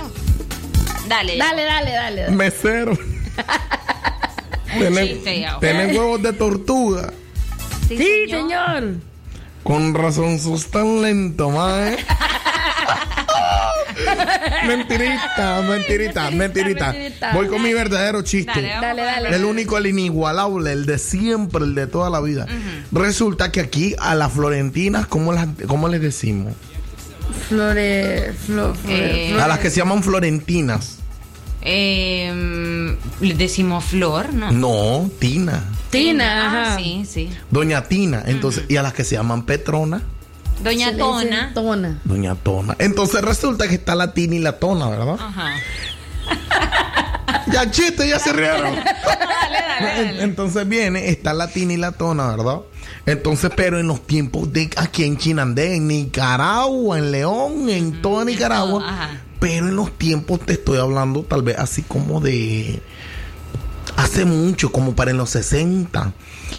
[1.08, 1.38] Dale.
[1.38, 2.22] Dale, dale, dale.
[2.24, 2.36] dale.
[2.36, 2.98] Mesero.
[4.74, 7.12] Tienen, huevos de tortuga.
[7.88, 8.96] Sí, señor.
[9.64, 11.98] Con razón sos tan lento, mae.
[14.68, 16.92] mentirita, mentirita, mentirita.
[16.94, 17.34] mentirita.
[17.34, 18.52] Voy con mi verdadero chiste.
[18.62, 19.36] Dale, Dale, dale.
[19.36, 22.48] El único, el inigualable, el de siempre, el de toda la vida.
[22.92, 26.54] Resulta que aquí a las florentinas, ¿cómo, las, cómo les decimos?
[27.48, 31.00] Flore, flo- flore- Eh, flore- A las que se llaman florentinas.
[31.66, 34.52] Eh, le decimos flor, ¿no?
[34.52, 35.64] No, Tina.
[35.90, 36.78] Tina, Ah, ajá.
[36.78, 37.30] sí, sí.
[37.52, 38.24] Doña Tina.
[38.26, 40.02] Entonces, y a las que se llaman Petrona,
[40.64, 41.52] Doña Se Tona.
[41.54, 42.00] Tona.
[42.04, 42.76] Doña Tona.
[42.80, 45.18] Entonces resulta que está la Tina y la Tona, ¿verdad?
[45.20, 45.56] Ajá.
[47.52, 48.76] Ya chiste, ya se rieron.
[48.76, 50.24] Dale, dale, dale.
[50.24, 52.60] Entonces viene, está la Tina y la Tona, ¿verdad?
[53.06, 58.24] Entonces, pero en los tiempos de aquí en Chinandé, en Nicaragua, en León, en toda
[58.26, 58.84] Nicaragua.
[58.88, 59.10] Ajá.
[59.44, 62.80] Pero en los tiempos te estoy hablando tal vez así como de
[63.98, 66.14] hace mucho, como para en los 60,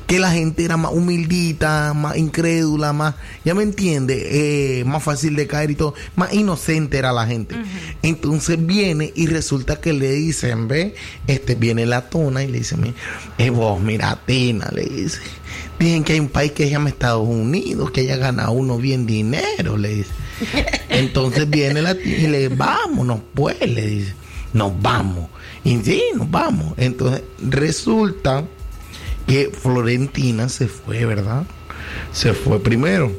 [0.07, 5.35] que la gente era más humildita, más incrédula, más, ya me entiende, Eh, más fácil
[5.35, 7.57] de caer y todo, más inocente era la gente.
[8.03, 10.95] Entonces viene y resulta que le dicen, ve,
[11.27, 12.95] este viene la tona y le dice, "Mi-
[13.39, 15.21] eh, vos, mira, Tina, le dice,
[15.79, 19.07] dicen que hay un país que se llama Estados Unidos, que ella gana uno bien
[19.07, 20.11] dinero, le dice.
[20.89, 24.15] Entonces viene la tía y le vámonos, pues, le dice,
[24.53, 25.29] nos vamos.
[25.65, 26.75] Y sí, nos vamos.
[26.77, 28.45] Entonces resulta
[29.27, 31.45] que Florentina se fue, ¿verdad?
[32.13, 33.13] Se fue primero.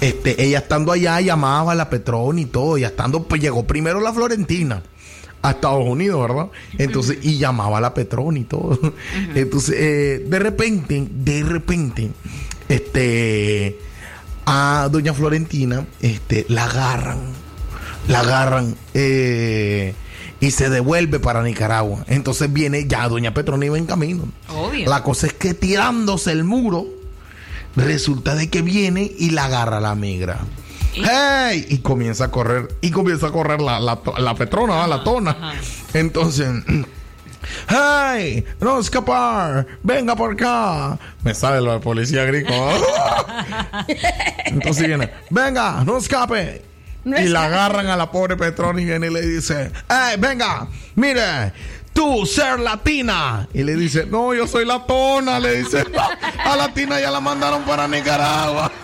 [0.00, 4.00] Este, ella estando allá llamaba a la Petrón y todo, y estando, pues llegó primero
[4.00, 4.82] la Florentina
[5.40, 6.48] a Estados Unidos, ¿verdad?
[6.78, 8.78] Entonces, y llamaba a la Petrón y todo.
[9.34, 12.10] Entonces, eh, de repente, de repente,
[12.68, 13.78] este,
[14.46, 17.20] a doña Florentina, este, la agarran,
[18.08, 19.94] la agarran, eh,
[20.40, 22.04] y se devuelve para Nicaragua.
[22.06, 24.28] Entonces viene ya doña Petrona iba en camino.
[24.48, 24.88] Obvio.
[24.88, 26.86] La cosa es que tirándose el muro,
[27.76, 30.40] resulta de que viene y la agarra la migra.
[30.94, 31.66] ¡Hey!
[31.70, 34.86] Y comienza a correr, y comienza a correr la, la, la Petrona, ¿va?
[34.86, 35.54] la tona.
[35.92, 36.48] Entonces,
[37.68, 38.44] ¡Hey!
[38.60, 39.66] ¡No escapar!
[39.82, 40.98] ¡Venga por acá!
[41.22, 42.74] Me sale lo de policía agrícola.
[44.46, 45.82] Entonces viene, ¡venga!
[45.84, 46.62] ¡No escape!
[47.04, 50.16] No y la agarran a la pobre Petrona y viene y le dice, ¡Hey!
[50.18, 50.66] ¡Venga!
[50.94, 51.52] ¡Mire!
[51.94, 53.48] tú ser latina.
[53.54, 55.40] Y le dice, no, yo soy latona.
[55.40, 55.84] Le dice,
[56.44, 58.70] a latina ya la mandaron para Nicaragua.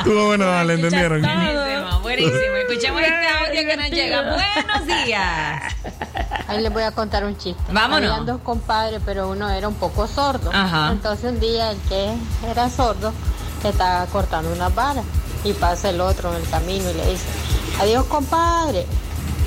[0.00, 1.20] Estuvo bueno, ¿le entendieron?
[1.20, 2.56] Buenísimo, buenísimo.
[2.68, 4.22] Escuchemos este audio que nos llega.
[4.22, 5.74] Buenos días.
[6.48, 7.62] Ahí les voy a contar un chiste.
[7.70, 8.10] Vámonos.
[8.10, 10.50] Habían dos compadres, pero uno era un poco sordo.
[10.52, 10.90] Ajá.
[10.92, 12.14] Entonces un día el que
[12.50, 13.12] era sordo
[13.62, 15.04] estaba cortando unas varas
[15.44, 17.26] y pasa el otro en el camino y le dice,
[17.78, 18.86] adiós compadre.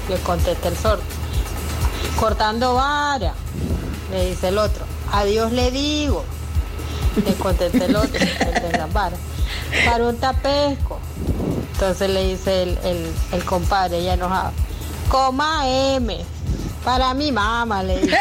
[0.08, 1.04] Le contesta el sordo,
[2.20, 3.34] cortando vara.
[4.12, 6.24] Le dice el otro, adiós le digo.
[7.26, 9.20] Le contesta el otro, el de las varas,
[9.86, 11.00] para un tapesco.
[11.74, 14.52] Entonces le dice el, el, el compadre ya enojado,
[15.10, 16.18] coma M.
[16.84, 18.18] Para mi mamá, le dice.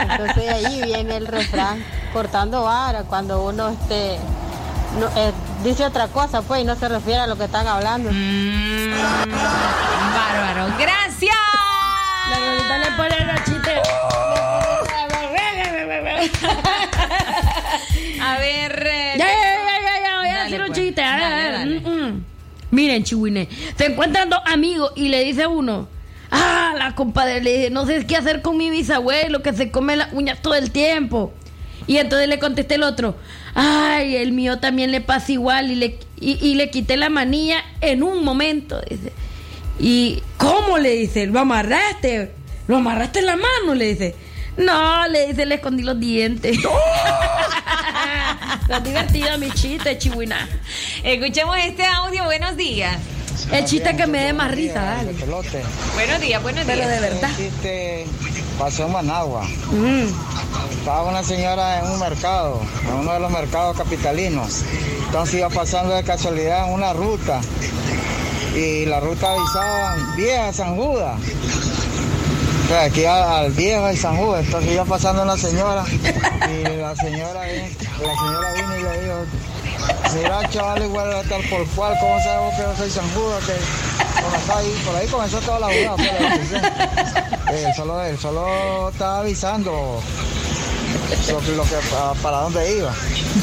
[0.00, 1.82] Entonces ahí viene el refrán,
[2.12, 4.18] cortando vara, cuando uno este,
[5.00, 5.32] no, eh,
[5.64, 8.10] dice otra cosa, pues, y no se refiere a lo que están hablando.
[10.14, 10.74] Bárbaro.
[10.78, 11.36] Gracias.
[12.68, 13.80] La le pone los chistes.
[18.20, 18.86] A ver.
[18.86, 21.00] eh, Ya, ya, ya, ya, ya, voy a decir un chiste.
[21.00, 21.80] Dale, ah, dale.
[21.80, 22.24] mm, mm.
[22.70, 25.88] Miren, chihuine, se encuentran dos amigos y le dice uno,
[26.30, 29.96] ah, la compadre le dice, no sé qué hacer con mi bisabuelo que se come
[29.96, 31.32] las uñas todo el tiempo.
[31.86, 33.16] Y entonces le contesté el otro,
[33.54, 37.58] ay, el mío también le pasa igual y le, y, y le quité la manilla
[37.80, 38.80] en un momento.
[38.90, 39.12] Dice.
[39.78, 41.26] ¿Y cómo le dice?
[41.26, 42.32] ¿Lo amarraste?
[42.66, 43.74] ¿Lo amarraste en la mano?
[43.76, 44.16] Le dice.
[44.56, 46.58] No, le dice, le escondí los dientes.
[48.62, 50.48] Está divertido mi chiste, chihuina.
[51.02, 52.24] Escuchemos este audio.
[52.24, 52.96] Buenos días.
[53.52, 55.12] El chiste que me dé más risa, dale.
[55.94, 56.78] Buenos días, buenos días.
[56.78, 57.30] Pero de verdad.
[57.36, 58.06] chiste
[58.58, 59.44] pasó en Managua.
[59.70, 60.06] Mm.
[60.78, 64.62] Estaba una señora en un mercado, en uno de los mercados capitalinos.
[65.06, 67.40] Entonces iba pasando de casualidad en una ruta.
[68.54, 71.20] Y la ruta avisaba vieja San Judas.
[71.20, 71.95] O sea,
[72.74, 74.44] aquí al, viejo de San Judas.
[74.44, 75.84] Entonces iba pasando una señora.
[75.88, 79.14] Y la señora, la señora vino y le dijo,
[80.14, 83.04] mira chaval igual a estar por cual, ¿cómo sabes vos que yo soy San?
[83.08, 83.14] Que
[84.84, 85.96] por ahí, comenzó toda la jugada.
[86.34, 86.62] discusión.
[87.52, 90.00] Eh, solo, él solo estaba avisando
[91.30, 92.92] lo que, pa- para dónde iba.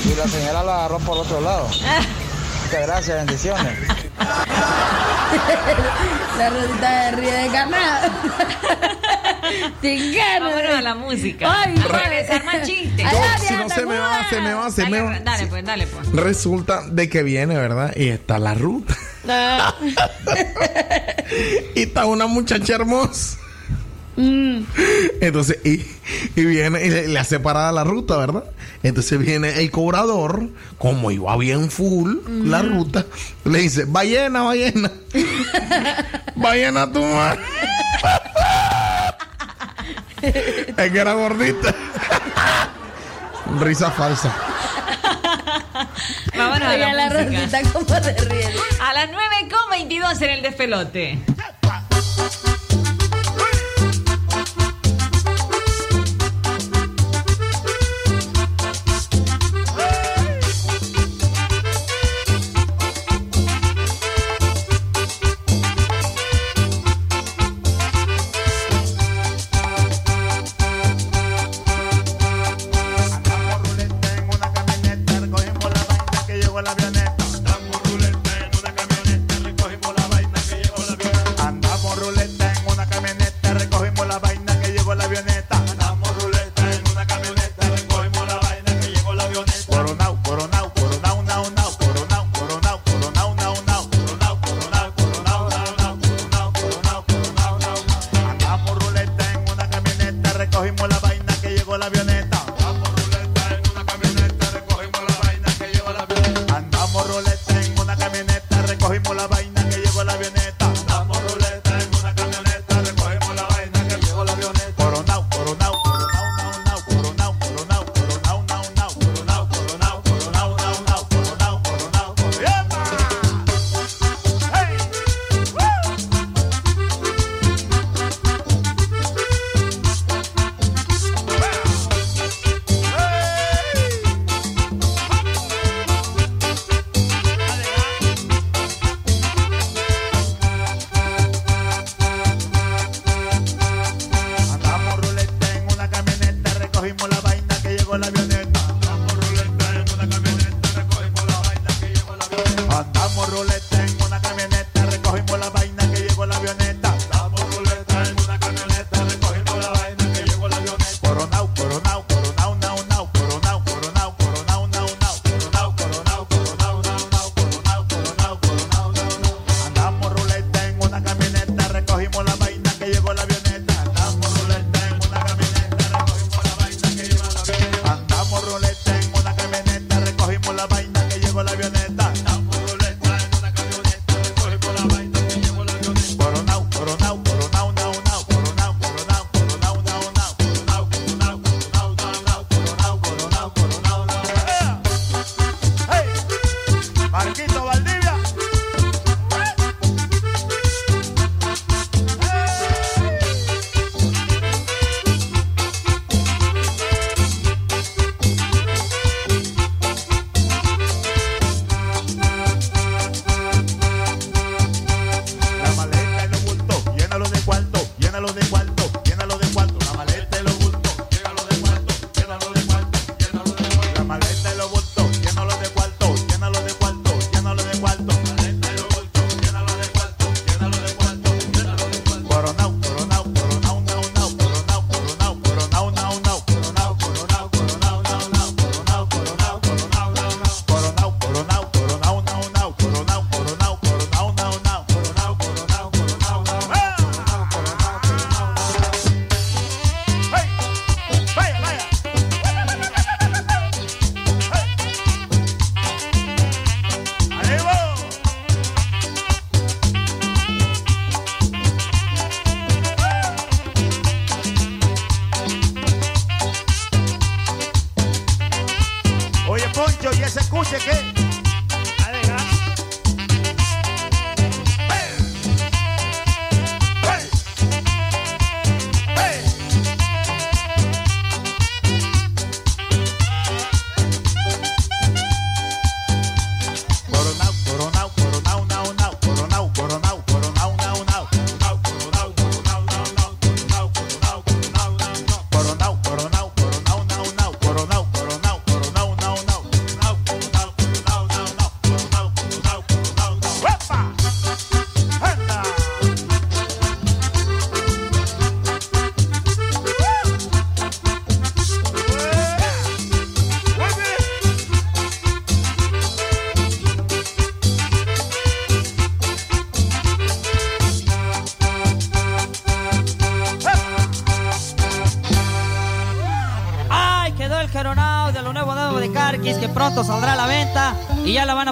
[0.03, 1.67] Y la señora la agarró por otro lado.
[1.67, 3.73] Muchas gracias, bendiciones.
[6.37, 8.09] La rodita de ríe de ganado.
[10.39, 11.61] Vámonos a la música.
[11.63, 13.05] Ay, A regresar más chistes.
[13.05, 15.19] No, si no se me va, se me va, se me va.
[15.19, 16.11] Dale, pues, dale, pues.
[16.11, 17.93] Resulta de que viene, ¿verdad?
[17.95, 18.95] Y está la ruta.
[19.27, 19.73] Ah.
[21.75, 23.37] y está una muchacha hermosa.
[24.15, 24.63] Mm.
[25.21, 25.81] Entonces, y,
[26.39, 28.43] y viene y le, le hace parada la ruta, ¿verdad?
[28.83, 33.05] Entonces viene el cobrador, como iba bien full la ruta,
[33.45, 34.91] le dice, ballena, ballena.
[36.35, 37.39] ballena tu madre.
[40.77, 41.73] es que era gordita.
[43.59, 44.33] Risa falsa.
[46.35, 47.09] Vámonos a la, la.
[47.09, 48.49] Rosita, ¿cómo se ríe?
[48.81, 51.19] A las 9.22 en el despelote.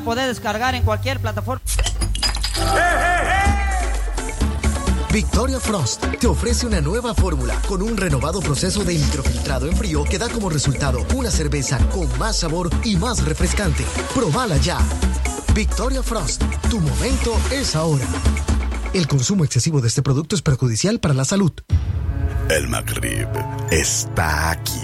[0.02, 1.62] A poder descargar en cualquier plataforma.
[5.12, 10.06] Victoria Frost te ofrece una nueva fórmula con un renovado proceso de microfiltrado en frío
[10.06, 13.84] que da como resultado una cerveza con más sabor y más refrescante.
[14.16, 14.78] Probala ya.
[15.54, 18.06] Victoria Frost, tu momento es ahora.
[18.94, 21.52] El consumo excesivo de este producto es perjudicial para la salud.
[22.50, 23.30] El McRib
[23.70, 24.82] está aquí.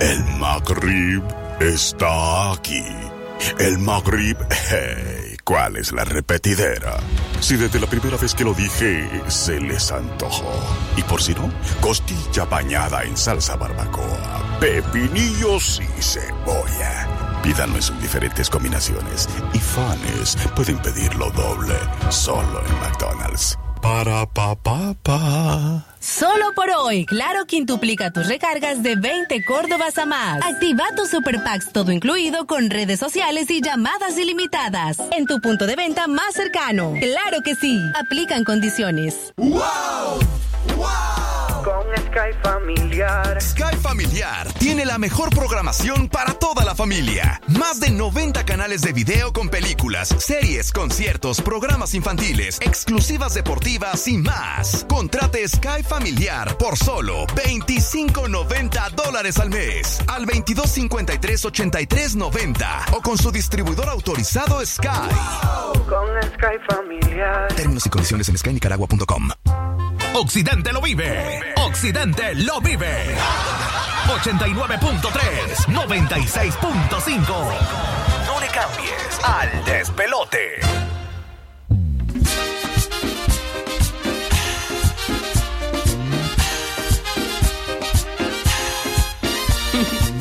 [0.00, 1.22] El McRib
[1.60, 3.09] está aquí.
[3.58, 6.98] El McRib, hey, ¿cuál es la repetidera?
[7.40, 10.52] Si desde la primera vez que lo dije se les antojó.
[10.96, 11.50] Y por si no,
[11.80, 17.08] costilla bañada en salsa barbacoa, pepinillos y cebolla.
[17.42, 21.76] Pídanlo en diferentes combinaciones y fans pueden pedirlo doble
[22.10, 23.58] solo en McDonald's.
[23.80, 25.89] Para pa pa pa.
[26.00, 30.42] Solo por hoy, Claro quintuplica tus recargas de 20 Córdobas a más.
[30.42, 34.96] Activa tus Super Packs todo incluido con redes sociales y llamadas ilimitadas.
[35.10, 36.94] En tu punto de venta más cercano.
[36.98, 37.78] Claro que sí.
[38.00, 39.34] Aplican condiciones.
[44.70, 47.40] Tiene la mejor programación para toda la familia.
[47.48, 54.16] Más de 90 canales de video con películas, series, conciertos, programas infantiles, exclusivas deportivas y
[54.16, 54.86] más.
[54.88, 63.88] Contrate Sky Familiar por solo 25.90 dólares al mes al 2253-8390 o con su distribuidor
[63.88, 64.88] autorizado Sky.
[65.88, 67.52] Con Sky Familiar.
[67.56, 69.30] Términos y condiciones en skynicaragua.com.
[70.14, 71.40] Occidente lo vive.
[71.56, 73.16] Occidente lo vive.
[74.10, 77.54] 89.3, 96.5.
[78.26, 80.60] No le cambies al despelote.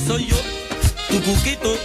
[0.05, 0.37] Soy yo,
[1.09, 1.75] tu cuquito.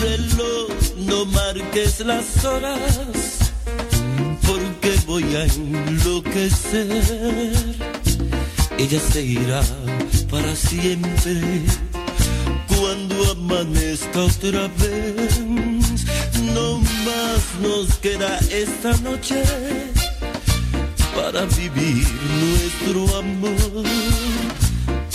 [0.00, 3.39] Reloj, no marques las horas,
[5.10, 6.86] voy a enloquecer.
[8.78, 9.60] Ella se irá
[10.30, 11.34] para siempre
[12.68, 15.40] cuando amanezca otra vez.
[16.54, 19.42] No más nos queda esta noche
[21.16, 22.06] para vivir
[22.42, 23.84] nuestro amor.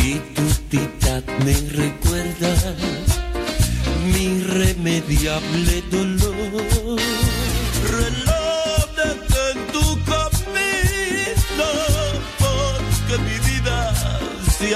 [0.09, 1.53] Y tu tita me
[1.83, 2.53] recuerda
[4.11, 6.34] mi irremediable dolor.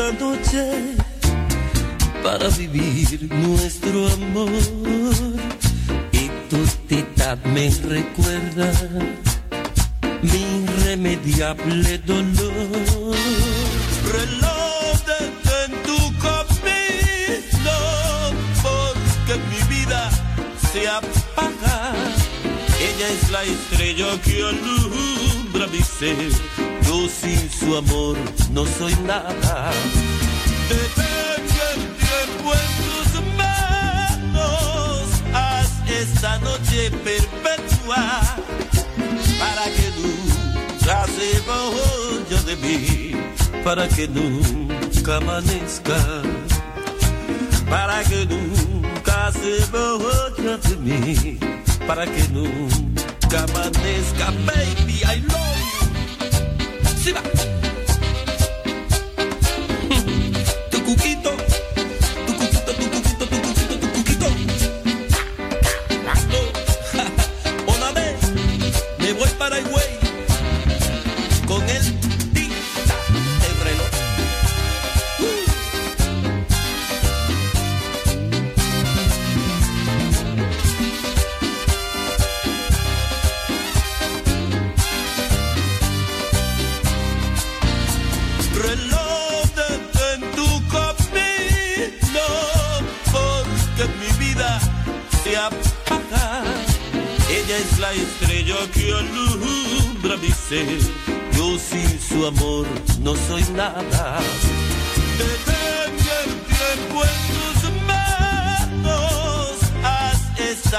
[0.00, 0.96] Esta noche
[2.22, 4.48] para vivir nuestro amor.
[6.12, 6.58] Y tu
[6.88, 8.72] tita me recuerda
[10.22, 13.16] mi irremediable dolor.
[14.16, 17.78] Reloj detén tu camino
[18.62, 20.10] porque mi vida
[20.72, 21.92] se apaga.
[22.88, 26.32] Ella es la estrella que alumbra mi ser.
[26.86, 28.16] Yo sin su amor
[28.52, 29.49] no soy nada.
[43.70, 46.19] Para que nunca amanezca.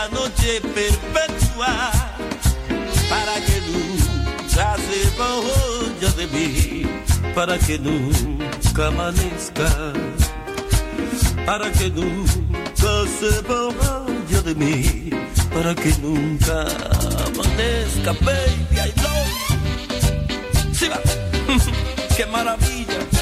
[0.09, 1.91] Noche perpetua
[3.09, 6.85] para que nunca se vaya de mí,
[7.35, 9.93] para que nunca amanezca,
[11.45, 15.09] para que nunca se vaya de mí,
[15.53, 16.65] para que nunca
[17.27, 19.31] amanezca, baby, I love.
[20.73, 20.99] Sí va,
[22.17, 23.20] qué maravilla.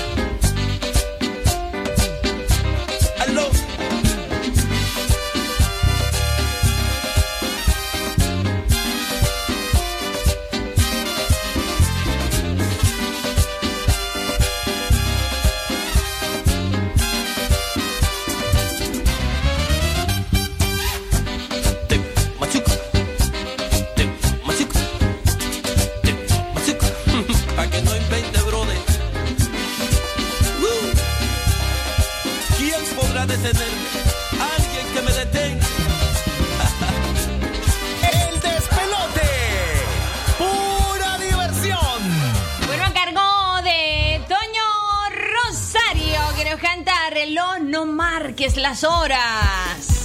[48.80, 49.95] Las horas.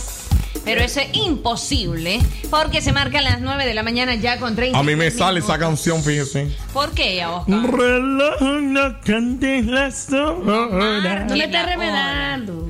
[0.64, 2.20] Pero eso es imposible,
[2.50, 5.34] porque se marcan las 9 de la mañana ya con 30 A mí me sale
[5.40, 5.50] minutos.
[5.50, 6.50] esa canción, fíjese.
[6.72, 7.70] ¿Por qué, Oscar?
[7.70, 11.26] Reloj no cantes las horas.
[11.28, 12.68] No me estés remedando.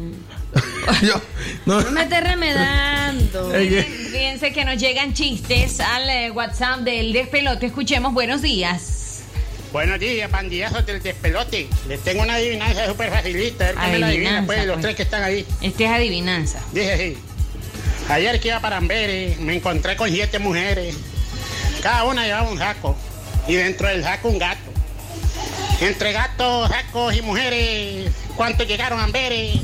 [1.67, 1.81] No.
[1.81, 3.51] No me estés remedando.
[4.13, 7.67] Fíjense que nos llegan chistes al eh, WhatsApp del despelote.
[7.67, 8.94] Escuchemos, buenos días.
[9.75, 11.69] Buenos días, pandillazos del despelote.
[11.89, 13.65] Les tengo una adivinanza súper facilita.
[13.65, 14.83] A ver quién me la adivina, Adivinanza, pues, los pues.
[14.83, 15.45] tres que están ahí.
[15.63, 16.61] Este es adivinanza.
[16.73, 17.19] Dije así.
[18.09, 20.95] Ayer que iba para Amberes, me encontré con siete mujeres.
[21.83, 22.95] Cada una llevaba un saco.
[23.49, 24.61] Y dentro del saco un gato.
[25.81, 29.57] Entre gatos, sacos y mujeres, ¿cuántos llegaron a Amberes?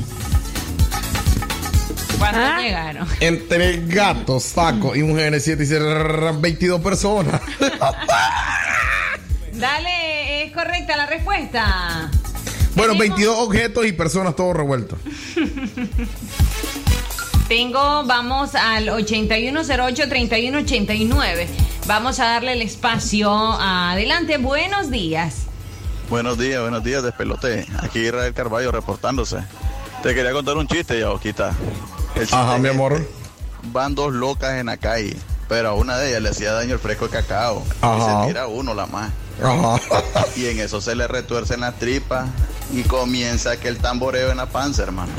[2.19, 2.59] ¿Cuántos Ah.
[2.61, 3.07] llegaron?
[3.21, 7.39] Entre gatos, sacos y mujeres, 7 y 22 personas.
[9.61, 12.09] Dale, es correcta la respuesta.
[12.73, 14.97] Bueno, 22 objetos y personas todos revueltos.
[17.47, 21.45] Tengo, vamos al 8108-3189.
[21.85, 23.31] Vamos a darle el espacio.
[23.31, 25.43] Adelante, buenos días.
[26.09, 27.67] Buenos días, buenos días, despelote.
[27.83, 29.43] Aquí Israel Carballo reportándose.
[30.01, 31.53] Te quería contar un chiste, ya, Oquita.
[32.31, 33.07] Ajá, mi amor.
[33.65, 35.15] Van dos locas en la calle,
[35.47, 37.63] pero a una de ellas le hacía daño el fresco de cacao.
[37.63, 38.21] Y Ajá.
[38.21, 39.11] se tira uno la más.
[40.35, 42.29] Y en eso se le retuercen las tripas
[42.73, 45.11] y comienza aquel tamboreo en la panza, hermano.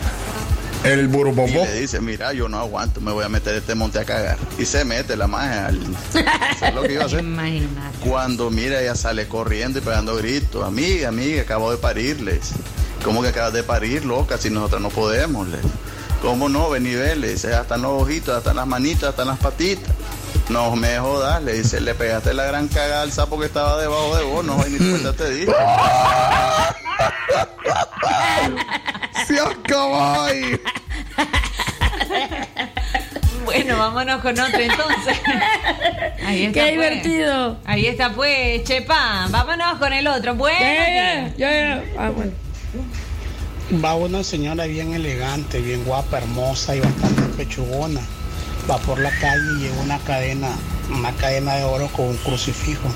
[0.85, 1.65] El Y burubombo.
[1.65, 4.37] le dice, mira, yo no aguanto, me voy a meter este monte a cagar.
[4.59, 5.79] Y se mete la magia al...
[6.59, 7.21] ¿Sabes lo que iba a hacer?
[7.21, 7.99] Imagínate.
[8.09, 10.65] Cuando mira, ella sale corriendo y pegando gritos.
[10.67, 12.51] Amiga, amiga, acabo de parirles.
[13.05, 14.39] ¿Cómo que acabas de parir, loca?
[14.39, 15.47] Si nosotros no podemos.
[16.21, 16.71] ¿Cómo no?
[16.71, 19.29] Ven y ve, le dice, hasta en los ojitos, hasta en las manitas, hasta en
[19.29, 19.93] las patitas.
[20.53, 24.15] No me jodas, le dice, le pegaste la gran cagada al sapo que estaba debajo
[24.19, 25.51] de vos, no, ni cuenta te dije.
[29.27, 30.61] Se acaba ahí.
[33.47, 35.19] Bueno, vámonos con otro entonces.
[36.27, 36.53] Ahí está.
[36.53, 36.73] Qué pues.
[36.73, 37.57] divertido.
[37.65, 39.29] Ahí está, pues, Chepa.
[39.31, 40.35] Vámonos con el otro.
[40.35, 40.61] Bueno.
[40.61, 41.83] Ya, ya, ya.
[41.99, 42.33] Ah, bueno.
[43.83, 48.03] Va una señora bien elegante, bien guapa, hermosa y bastante pechugona.
[48.71, 50.49] Va por la calle y lleva una cadena,
[50.91, 52.89] una cadena de oro con un crucifijo.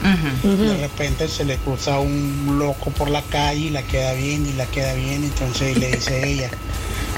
[0.43, 4.53] De repente se le cruza un loco por la calle y la queda bien y
[4.53, 5.25] la queda bien.
[5.25, 6.51] Entonces le dice ella,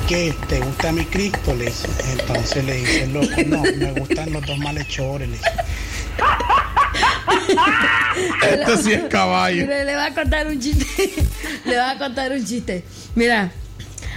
[0.09, 0.35] ¿qué?
[0.49, 1.55] ¿Te gusta mi Cristo?
[1.55, 1.89] Le dice.
[2.13, 5.29] Entonces le dice el loco, no, me gustan los dos malhechores.
[5.29, 5.51] Le dice.
[8.43, 9.67] Este sí es caballo.
[9.67, 10.87] Le va a contar un chiste.
[11.65, 12.85] le va a contar un chiste.
[13.15, 13.53] Mira,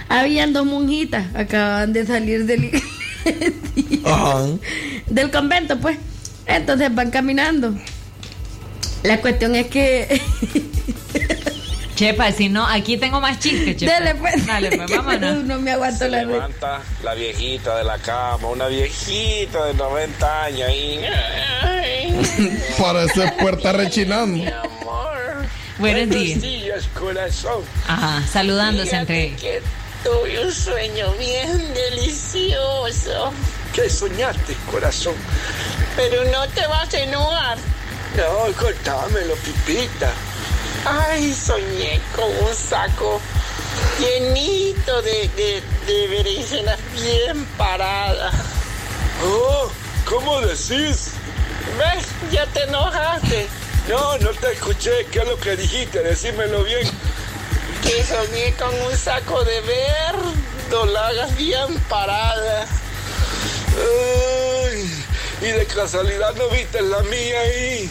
[0.08, 2.70] habían dos monjitas, acababan de salir del,
[4.04, 4.46] Ajá.
[5.06, 5.98] del convento, pues.
[6.46, 7.74] Entonces van caminando.
[9.02, 10.20] La cuestión es que.
[11.94, 13.92] Chepa, si no, aquí tengo más chistes, Chepa.
[13.92, 14.46] Dale, pues.
[14.46, 15.44] Dale, pues, vámonos.
[15.44, 20.70] No me aguanto la levanta la viejita de la cama, una viejita de 90 años
[20.70, 20.98] y...
[22.80, 24.44] Parece puerta rechinando.
[25.78, 26.40] Buenos días.
[26.40, 27.62] días, corazón.
[27.86, 29.34] Ajá, saludándose entre.
[29.36, 29.60] Que
[30.02, 33.32] tuve un sueño bien delicioso.
[33.72, 35.14] ¿Qué soñaste, corazón?
[35.96, 37.58] Pero no te vas a enojar.
[38.16, 40.12] No, contámelo, Pipita.
[40.84, 43.20] Ay, soñé con un saco
[43.98, 48.34] llenito de, de, de berenjenas bien paradas.
[49.24, 49.70] Oh,
[50.04, 51.12] ¿cómo decís?
[51.78, 52.06] ¿Ves?
[52.30, 53.46] Ya te enojaste.
[53.88, 55.06] No, no te escuché.
[55.10, 56.00] ¿Qué es lo que dijiste?
[56.02, 56.90] Decímelo bien.
[57.82, 59.60] Que soñé con un saco de
[60.68, 62.68] verdolagas bien paradas.
[63.76, 65.04] Ay,
[65.40, 67.90] y de casualidad no viste la mía ahí.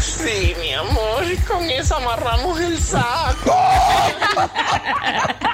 [0.00, 3.56] Sí, mi amor, con eso amarramos el saco.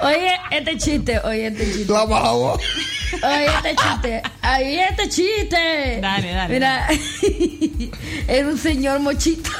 [0.00, 1.92] Oye, este chiste, oye, este chiste.
[1.92, 2.02] La.
[2.02, 4.22] Oye, este chiste.
[4.42, 5.98] Ahí este chiste.
[6.00, 6.54] Dale, dale.
[6.54, 6.86] Mira,
[8.28, 9.50] era un señor mochito.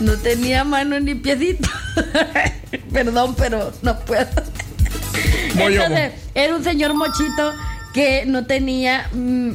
[0.00, 1.68] No tenía mano ni piecito.
[2.92, 4.26] Perdón, pero no puedo.
[5.58, 7.52] Entonces, era un señor mochito
[7.94, 9.08] que no tenía.
[9.12, 9.50] mm,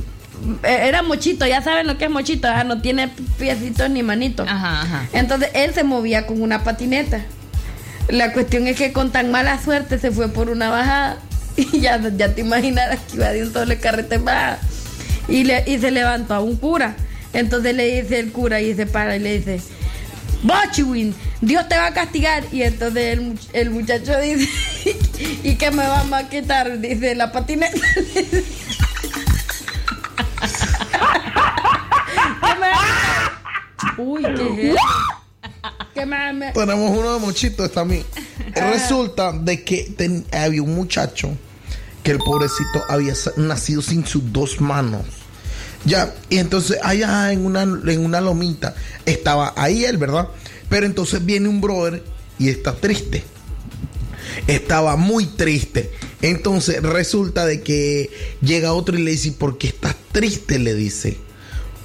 [0.63, 4.47] era mochito, ya saben lo que es mochito, ajá, no tiene piecitos ni manitos.
[4.49, 5.07] Ajá, ajá.
[5.13, 7.21] Entonces él se movía con una patineta.
[8.07, 11.17] La cuestión es que con tan mala suerte se fue por una bajada.
[11.57, 14.57] Y ya, ya te imaginarás que iba de un solo carrete bajada.
[15.27, 16.95] Y, le, y se levantó a un cura.
[17.33, 19.61] Entonces le dice el cura y se para y le dice,
[20.43, 22.43] Bochiwin, Dios te va a castigar.
[22.51, 24.49] Y entonces el, el muchacho dice,
[25.43, 26.79] ¿y qué me va a quitar?
[26.79, 27.77] Dice, la patineta.
[32.41, 34.75] ¿Qué me Uy, ¿qué es?
[35.93, 38.05] ¿Qué me- me- Tenemos uno de mochitos también.
[38.55, 41.29] Resulta de que ten- había un muchacho
[42.03, 45.05] que el pobrecito había nacido sin sus dos manos.
[45.85, 48.75] Ya, y entonces allá en una, en una lomita
[49.05, 50.27] estaba ahí él, ¿verdad?
[50.69, 52.03] Pero entonces viene un brother
[52.37, 53.23] y está triste.
[54.47, 55.91] Estaba muy triste.
[56.21, 58.09] Entonces resulta de que
[58.41, 60.59] llega otro y le dice, ¿por qué estás triste?
[60.59, 61.17] Le dice.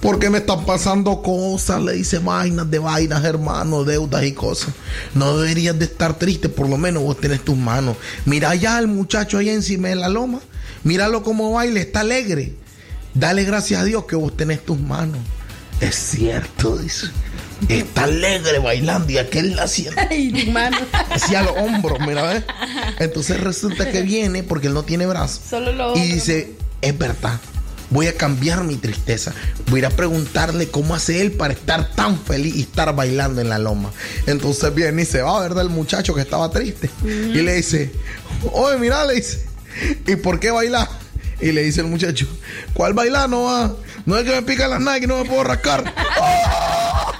[0.01, 4.74] Porque me están pasando cosas, le dice vainas de vainas, hermano, deudas y cosas.
[5.14, 7.97] No deberías de estar triste, por lo menos vos tenés tus manos.
[8.27, 10.40] Mira allá al muchacho allá encima de la loma.
[10.85, 12.55] Míralo como baila, está alegre.
[13.18, 15.18] Dale gracias a Dios que vos tenés tus manos.
[15.80, 17.06] Es cierto, dice.
[17.68, 19.98] Está alegre bailando y aquel haciendo.
[20.10, 20.76] Ay, mano.
[21.10, 22.44] Hacia los hombros, mira, ¿ves?
[22.98, 25.40] Entonces resulta que viene porque él no tiene brazos.
[25.48, 27.40] Solo los Y dice, es verdad,
[27.88, 29.32] voy a cambiar mi tristeza.
[29.68, 33.40] Voy a ir a preguntarle cómo hace él para estar tan feliz y estar bailando
[33.40, 33.93] en la loma.
[34.26, 35.64] Entonces viene y se va, ¿verdad?
[35.64, 36.90] El muchacho que estaba triste.
[37.02, 37.90] Y le dice,
[38.52, 39.47] oye, mira, le dice,
[40.06, 41.06] ¿y por qué bailar?
[41.40, 42.26] Y le dice el muchacho,
[42.72, 43.74] ¿cuál bailar no va?
[44.06, 45.84] No es que me pican las Nike, no me puedo rascar.
[46.20, 47.12] ¡Oh!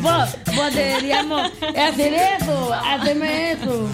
[0.00, 3.88] vos, vos deberíamos hacer eso, hacerme eso.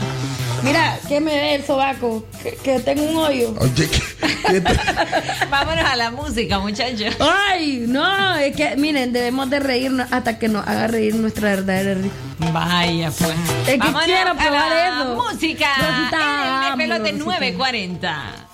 [0.62, 3.55] Mira, que me ve el sobaco, que, que tengo un hoyo.
[3.59, 4.20] Oye, ¿qué?
[5.51, 7.16] Vámonos a la música, muchachos.
[7.20, 11.94] Ay, no, es que miren, debemos de reírnos hasta que nos haga reír nuestra verdadera
[11.94, 12.15] risa.
[12.52, 13.35] Vaya, pues.
[13.66, 15.16] Es que quiero probar a la eso.
[15.16, 15.69] Música.
[15.77, 18.50] Rosita, el de 940.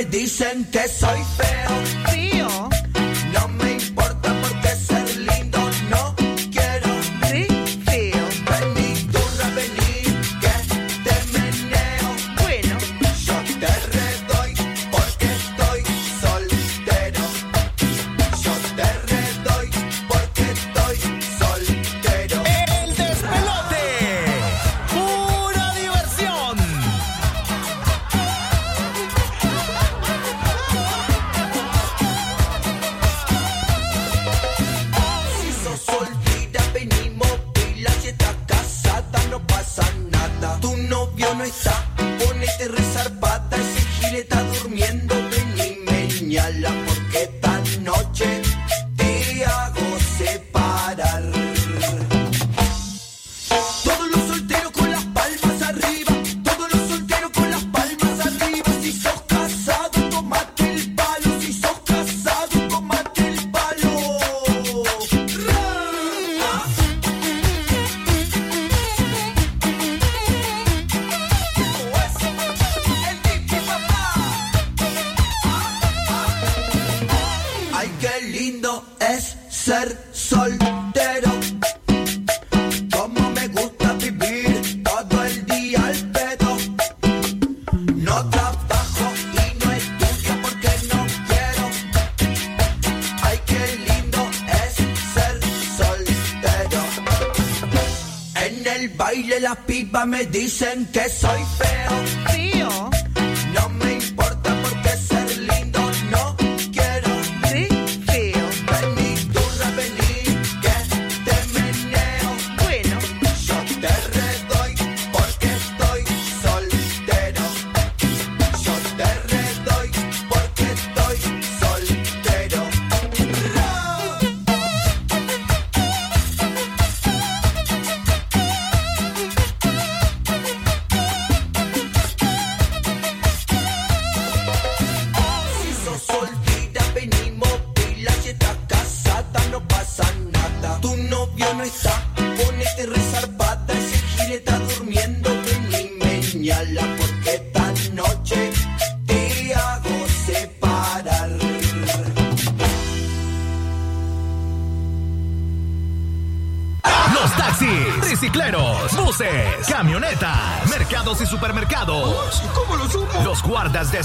[0.00, 0.79] This dicen que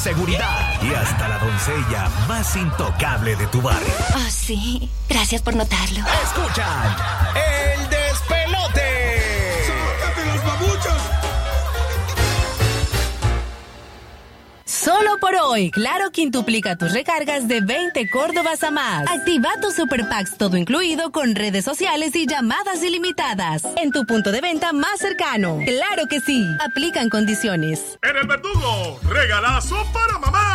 [0.08, 3.92] y hasta la doncella más intocable de tu barrio.
[4.16, 4.88] Oh, sí.
[5.10, 6.02] Gracias por notarlo.
[6.24, 6.96] Escuchan
[7.34, 8.05] el de
[14.86, 19.10] Solo por hoy, Claro quintuplica tus recargas de 20 Córdobas a más.
[19.10, 23.64] Activa tus Super Packs todo incluido con redes sociales y llamadas ilimitadas.
[23.78, 25.58] En tu punto de venta más cercano.
[25.66, 26.46] Claro que sí.
[26.64, 27.98] Aplican condiciones.
[28.04, 30.55] En el verdugo, regalazo para mamá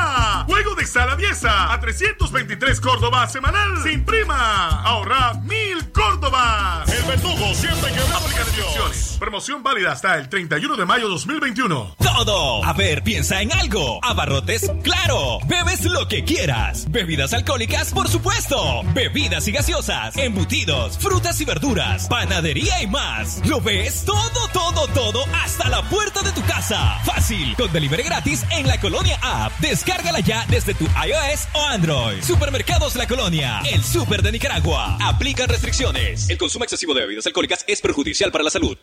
[0.51, 4.83] juego de Saladiesa a 323 Córdoba semanal sin prima.
[4.83, 6.85] Ahorra mil Córdoba.
[6.89, 9.17] El verdugo siempre que aplica restricciones.
[9.21, 11.95] Promoción válida hasta el 31 de mayo 2021.
[11.99, 12.65] Todo.
[12.65, 14.01] A ver, piensa en algo.
[14.03, 15.39] Abarrotes, claro.
[15.47, 16.91] Bebes lo que quieras.
[16.91, 18.83] Bebidas alcohólicas, por supuesto.
[18.93, 23.41] Bebidas y gaseosas, embutidos, frutas y verduras, panadería y más.
[23.47, 26.99] Lo ves todo, todo, todo hasta la puerta de tu casa.
[27.05, 29.53] Fácil, con delivery gratis en la colonia app.
[29.61, 32.23] Descárgala ya desde tu iOS o Android.
[32.23, 34.97] Supermercados La Colonia, el super de Nicaragua.
[35.01, 36.29] Aplican restricciones.
[36.31, 38.77] El consumo excesivo de bebidas alcohólicas es perjudicial para la salud.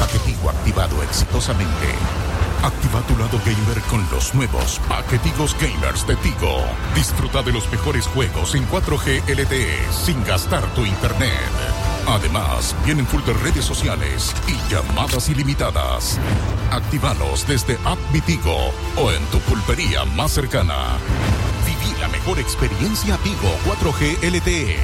[0.00, 1.86] Paquetico activado exitosamente.
[2.62, 6.64] Activa tu lado gamer con los nuevos paquetigos gamers de Tigo.
[6.94, 11.81] Disfruta de los mejores juegos en 4G LTE sin gastar tu internet.
[12.06, 16.18] Además, vienen full de redes sociales y llamadas ilimitadas.
[16.70, 17.98] Actívalos desde App
[18.96, 20.98] o en tu pulpería más cercana.
[21.64, 24.76] Viví la mejor experiencia Tigo 4G LTE.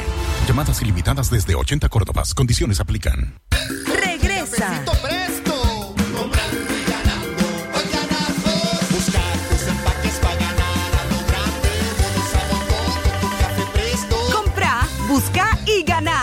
[0.46, 2.34] Llamadas ilimitadas desde 80 Córdobas.
[2.34, 3.40] Condiciones aplican.
[3.86, 4.82] Regresa.
[5.02, 5.94] presto.
[6.16, 7.44] Comprando y ganando.
[7.74, 8.90] Hoy ganamos.
[8.90, 11.70] Buscar tus empaques para ganar a lo grande.
[11.98, 14.16] Bonos a montón con tu café presto.
[14.32, 16.17] Compra, busca y gana.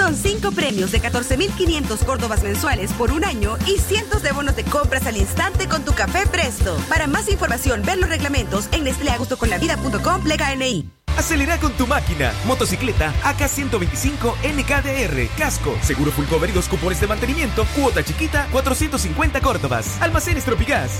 [0.00, 4.64] Son cinco premios de 14.500 córdobas mensuales por un año y cientos de bonos de
[4.64, 6.74] compras al instante con tu café Presto.
[6.88, 10.88] Para más información, ver los reglamentos en nestleagustoconlavida.com plega NI.
[11.18, 12.32] Acelera con tu máquina.
[12.46, 15.28] Motocicleta AK125 NKDR.
[15.36, 15.76] Casco.
[15.82, 17.66] Seguro full cover y dos cupones de mantenimiento.
[17.76, 20.00] Cuota chiquita 450 Córdobas.
[20.00, 20.92] Almacenes Tropigás.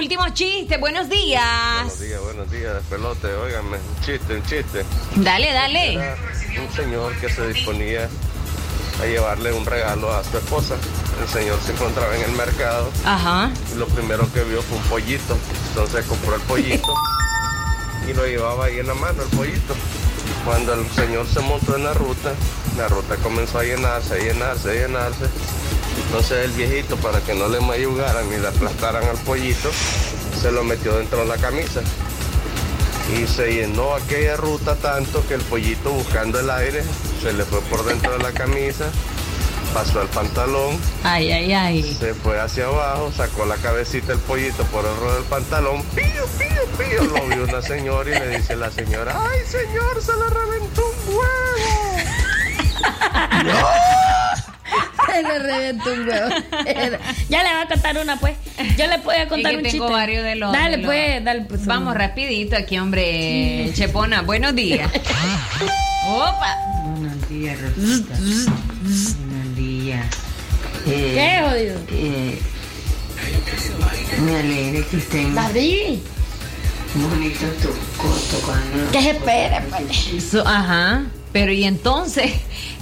[0.00, 0.80] Últimos chistes.
[0.80, 1.44] Buenos días.
[1.82, 4.82] Buenos días, buenos días, pelote, óigame, un chiste, un chiste.
[5.16, 5.92] Dale, dale.
[5.94, 6.16] Era
[6.66, 8.08] un señor que se disponía
[9.02, 10.76] a llevarle un regalo a su esposa.
[11.20, 13.50] El señor se encontraba en el mercado Ajá.
[13.74, 15.36] y lo primero que vio fue un pollito.
[15.68, 16.94] Entonces compró el pollito
[18.08, 19.74] y lo llevaba ahí en la mano el pollito.
[20.46, 22.32] Cuando el señor se montó en la ruta,
[22.78, 25.26] la ruta comenzó a llenarse, a llenarse, a llenarse.
[26.10, 29.70] Entonces el viejito, para que no le mayugaran ni le aplastaran al pollito,
[30.42, 31.82] se lo metió dentro de la camisa.
[33.16, 36.82] Y se llenó aquella ruta tanto que el pollito buscando el aire
[37.22, 38.86] se le fue por dentro de la camisa,
[39.72, 41.96] pasó al pantalón, Ay, ay, ay.
[41.96, 46.26] se fue hacia abajo, sacó la cabecita del pollito por el rollo del pantalón, pío,
[46.38, 50.26] pío, pío, lo vio una señora y le dice la señora, ay señor, se le
[50.28, 51.96] reventó un huevo.
[55.26, 56.28] Se le reventó un huevo.
[57.28, 58.34] ya le voy a contar una, pues.
[58.78, 59.92] Yo le voy a contar que un tengo chiste.
[59.92, 60.52] varios de los.
[60.52, 61.66] Dale, de los- pues, dale, pues.
[61.66, 63.70] Vamos rapidito aquí, hombre.
[63.74, 64.90] Chepona, buenos días.
[66.06, 66.56] Opa.
[66.96, 68.14] Buenos días, Rosita.
[68.18, 70.06] Buenos días.
[70.86, 71.80] Eh, ¿Qué, jodido?
[71.90, 72.38] eh,
[74.22, 75.98] me alegra que estén David.
[76.94, 77.68] bonito tu
[77.98, 78.90] coto cuando...
[78.90, 79.60] Que se espere,
[80.20, 81.04] So- ajá.
[81.32, 82.32] Pero y entonces,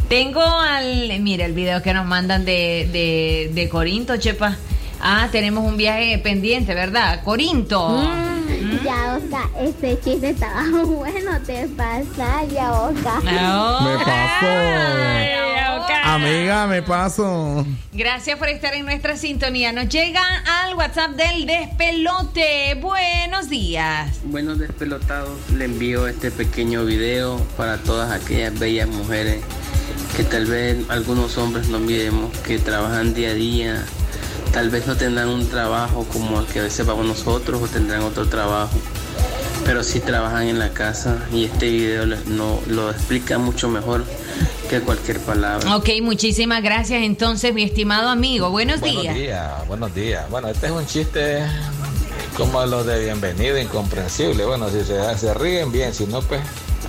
[0.08, 1.20] tengo al.
[1.20, 4.56] Mira el video que nos mandan de, de, de Corinto, Chepa.
[5.00, 7.22] Ah, tenemos un viaje pendiente, ¿verdad?
[7.22, 7.88] Corinto.
[7.88, 8.84] Mm.
[8.84, 13.22] Ya, Oscar, este chiste estaba bueno, te pasa ya, Oscar.
[13.22, 15.28] Me pasó.
[16.04, 17.66] Amiga, me paso.
[17.92, 19.72] Gracias por estar en nuestra sintonía.
[19.72, 20.22] Nos llega
[20.62, 22.74] al WhatsApp del despelote.
[22.80, 24.18] Buenos días.
[24.24, 29.42] Buenos despelotados, le envío este pequeño video para todas aquellas bellas mujeres
[30.18, 33.84] que tal vez algunos hombres no miremos, que trabajan día a día,
[34.52, 38.02] tal vez no tendrán un trabajo como el que a veces vamos nosotros o tendrán
[38.02, 38.76] otro trabajo,
[39.64, 44.04] pero sí trabajan en la casa y este video les- no, lo explica mucho mejor
[44.68, 45.76] que cualquier palabra.
[45.76, 48.50] Ok, muchísimas gracias entonces, mi estimado amigo.
[48.50, 49.14] Buenos, Buenos días.
[49.14, 50.28] días, buenos días.
[50.30, 51.42] Bueno, este es un chiste
[52.36, 54.44] como los de bienvenido, incomprensible.
[54.46, 56.40] Bueno, si se, se ríen bien, si no, pues...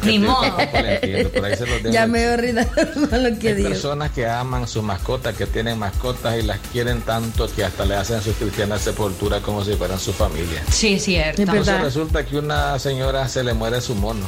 [0.04, 0.42] Ni modo.
[0.42, 1.94] tampoco le entiendo, por ahí se los dejo.
[1.94, 2.68] Ya me dio risa
[3.12, 3.70] lo que Hay digo.
[3.70, 7.96] personas que aman su mascota, que tienen mascotas y las quieren tanto que hasta le
[7.96, 10.64] hacen su cristiana sepultura como si fueran su familia.
[10.72, 11.42] Sí, cierto.
[11.42, 14.26] Entonces resulta que una señora se le muere su mono.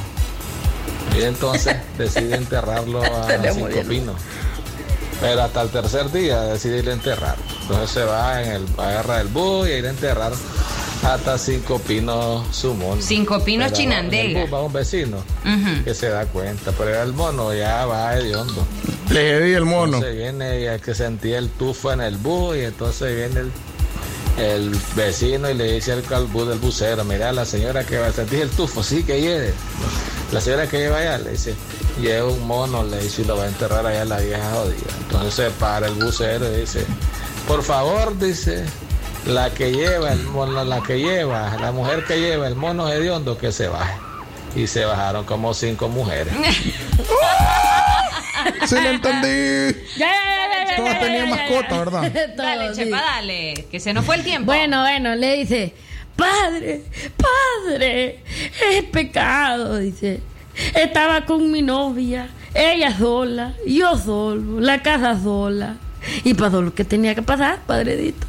[1.17, 4.15] Y entonces decide enterrarlo a cinco pinos.
[5.19, 7.35] Pero hasta el tercer día decide ir a enterrar.
[7.61, 10.31] Entonces se va en el, agarra el bus y a ir a enterrar
[11.03, 13.01] hasta cinco pinos su mono.
[13.01, 14.23] Cinco Pinos Pero Chinandega.
[14.31, 15.17] en el bus Va un vecino
[15.83, 18.65] que se da cuenta, pero el mono ya va hediondo.
[19.09, 19.97] Le di el mono.
[19.97, 23.51] Entonces viene y el que sentía el tufo en el bus y entonces viene el,
[24.37, 28.11] el vecino y le dice al, al bus del bucero, mira la señora que va,
[28.11, 28.83] ¿sentís el tufo?
[28.83, 29.53] Sí, que lleve.
[30.31, 31.55] La señora que lleva allá le dice,
[31.99, 34.91] lleva un mono, le dice, y lo va a enterrar allá la vieja jodida.
[35.01, 36.85] Entonces se para el bucero y dice,
[37.47, 38.63] por favor, dice,
[39.25, 43.37] la que lleva, el mono, la que lleva, la mujer que lleva el mono hediondo
[43.37, 43.93] que se baje.
[44.55, 46.33] Y se bajaron como cinco mujeres.
[48.65, 49.79] Sí, lo entendí.
[49.97, 51.77] Ya, ya, ya, ya, Todas ya, tenían mascota.
[51.77, 52.11] ¿verdad?
[52.37, 53.67] Dale, Chepa, dale.
[53.71, 54.47] Que se nos fue el tiempo.
[54.47, 55.73] Bueno, bueno, le dice,
[56.15, 56.81] padre,
[57.17, 58.19] padre,
[58.71, 60.21] es pecado, dice.
[60.75, 65.77] Estaba con mi novia, ella sola, yo solo, la casa sola.
[66.23, 68.25] Y pasó lo que tenía que pasar, padredito.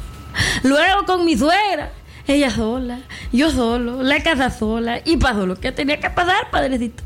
[0.63, 1.91] Luego con mi suegra,
[2.27, 2.99] ella sola,
[3.31, 5.01] yo solo, la casa sola.
[5.03, 7.03] Y pasó lo que tenía que pasar, padrecito.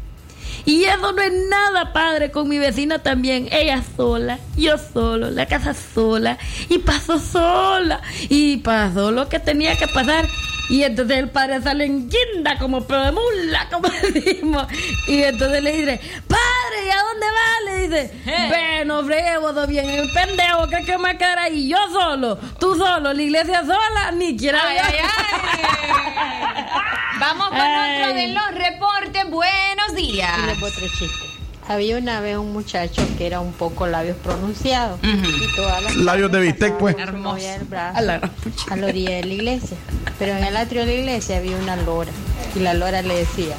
[0.66, 3.48] Y eso no es nada, padre, con mi vecina también.
[3.52, 6.38] Ella sola, yo solo, la casa sola.
[6.70, 8.02] Y pasó sola.
[8.30, 10.28] Y pasó lo que tenía que pasar.
[10.70, 14.68] Y entonces el padre sale en guinda como pedo de mula, como decimos.
[15.08, 17.72] Y entonces le dice, padre, ¿y a dónde va?
[17.72, 18.14] Le dice,
[18.50, 21.70] ven, no fregué, vos sos bien el pendejo que que me quedar ahí.
[21.70, 26.64] Yo solo, tú solo, la iglesia sola, ni quiera Ay, ay, ay.
[27.20, 28.02] Vamos con Ay.
[28.04, 29.30] otro de los reportes.
[29.30, 30.38] Buenos días.
[30.38, 31.37] Y.
[31.68, 35.00] Había una vez un muchacho que era un poco labios pronunciados.
[35.04, 36.96] Y todas las Labios de bistec, pues.
[36.96, 38.32] brazo A la
[38.70, 39.78] a la orilla de la iglesia.
[40.18, 42.12] Pero en el atrio de la iglesia había una lora.
[42.56, 43.56] Y la lora le decía,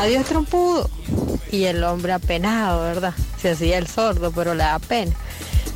[0.00, 0.90] adiós trompudo.
[1.52, 3.14] Y el hombre apenado, ¿verdad?
[3.40, 5.14] Se hacía el sordo, pero le da pena.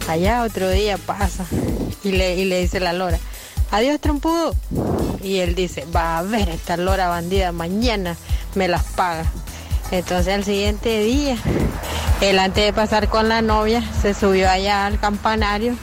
[0.09, 1.47] Allá otro día pasa
[2.03, 3.19] y le, y le dice la lora,
[3.71, 4.55] adiós trompudo.
[5.23, 8.17] Y él dice, va a ver esta lora bandida, mañana
[8.57, 9.25] me las paga.
[9.93, 11.37] Entonces al siguiente día,
[12.23, 15.77] él antes de pasar con la novia, se subió allá al campanario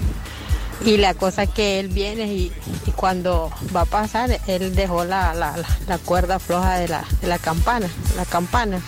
[0.83, 2.51] y la cosa que él viene y,
[2.95, 7.87] cuando va a pasar, él dejó la, la- cuerda floja de la, de la campana,
[8.17, 8.81] la campana.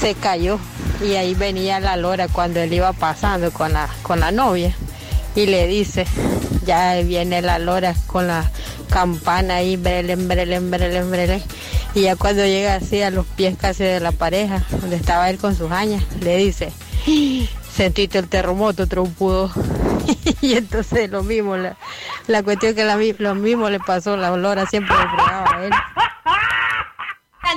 [0.00, 0.58] Se cayó
[1.04, 4.74] y ahí venía la lora cuando él iba pasando con la, con la novia
[5.34, 6.06] y le dice,
[6.64, 8.50] ya viene la lora con la
[8.88, 11.42] campana ahí, brelen, brelen, brelen, brelen.
[11.94, 15.38] Y ya cuando llega así a los pies casi de la pareja, donde estaba él
[15.38, 16.72] con sus añas, le dice,
[17.70, 19.50] sentiste el terremoto trompudo.
[20.40, 21.76] y entonces lo mismo, la,
[22.26, 25.72] la cuestión que la, lo mismo le pasó, la olora siempre le fregaba a él.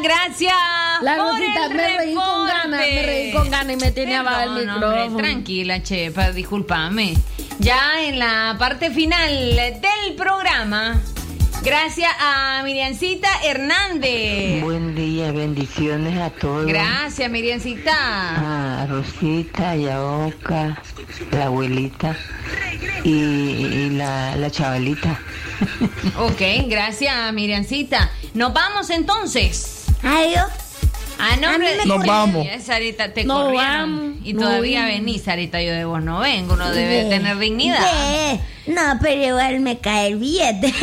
[0.03, 0.53] Gracias.
[1.01, 4.69] La Rosita, me reí con ganas, me reí con ganas y me tiene abajo el
[4.69, 5.17] hombre, micrófono.
[5.17, 7.15] tranquila, Chepa, discúlpame.
[7.59, 11.01] Ya en la parte final del programa,
[11.67, 14.63] gracias a Miriancita Hernández.
[14.63, 16.65] Buen día, bendiciones a todos.
[16.65, 18.81] Gracias, Miriancita.
[18.83, 20.81] A Rosita, Yaoca,
[21.31, 22.15] la abuelita
[23.03, 25.19] y, y la, la chavalita.
[26.19, 28.11] Ok, gracias, Miriancita.
[28.35, 29.85] Nos vamos entonces.
[30.03, 30.66] Adiós.
[31.19, 32.45] A nombre de Nos vamos.
[32.63, 34.95] Sarita, te vamos, Y todavía vamos.
[34.95, 36.53] venís, Sarita, yo de vos no vengo.
[36.53, 37.09] Uno debe Yeah.
[37.09, 37.79] tener dignidad.
[37.79, 38.39] Yeah.
[38.67, 40.67] No, pero igual me cae el billete.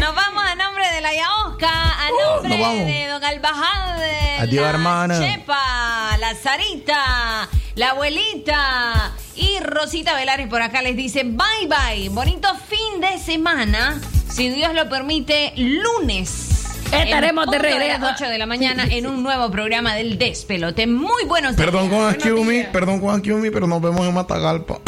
[0.00, 2.86] Nos vamos a nombre de la Yaosca, a nombre nos vamos.
[2.86, 5.20] de Don Albajad, de Adiós, la hermana.
[5.20, 12.08] Chepa, la Sarita, la abuelita y Rosita Velares por acá les dice bye bye.
[12.10, 14.00] Bonito fin de semana.
[14.30, 16.61] Si Dios lo permite, lunes.
[16.92, 18.00] Estaremos de regreso.
[18.00, 20.86] las 8 de la mañana en un nuevo programa del Despelote.
[20.86, 21.66] Muy buenos días.
[21.66, 24.78] Perdón con Akiumi, perdón con Akiumi, pero nos vemos en Matagalpa.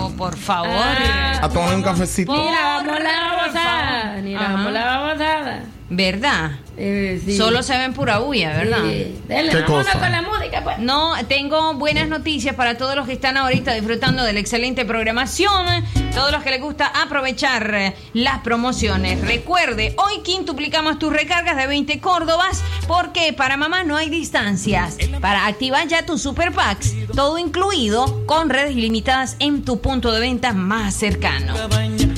[0.00, 0.70] Oh, por favor.
[0.74, 2.32] Ah, a tomar un cafecito.
[2.32, 4.16] Mira, vamos la babosada.
[4.22, 5.62] Mira, vamos la babosada.
[5.88, 6.52] ¿Verdad?
[6.76, 7.36] Eh, sí.
[7.36, 8.82] Solo se ven pura bulla, ¿verdad?
[8.82, 9.16] Sí.
[9.28, 9.98] Dele, ¿Qué vámonos cosa?
[10.00, 10.78] con la música, pues.
[10.78, 15.84] No, tengo buenas noticias para todos los que están ahorita disfrutando de la excelente programación,
[16.12, 19.20] todos los que les gusta aprovechar eh, las promociones.
[19.20, 24.98] Recuerde, hoy quintuplicamos tus recargas de 20 Córdobas porque para mamá no hay distancias.
[25.20, 30.20] Para activar ya tus super packs, todo incluido con redes ilimitadas en tu punto de
[30.20, 31.54] venta más cercano.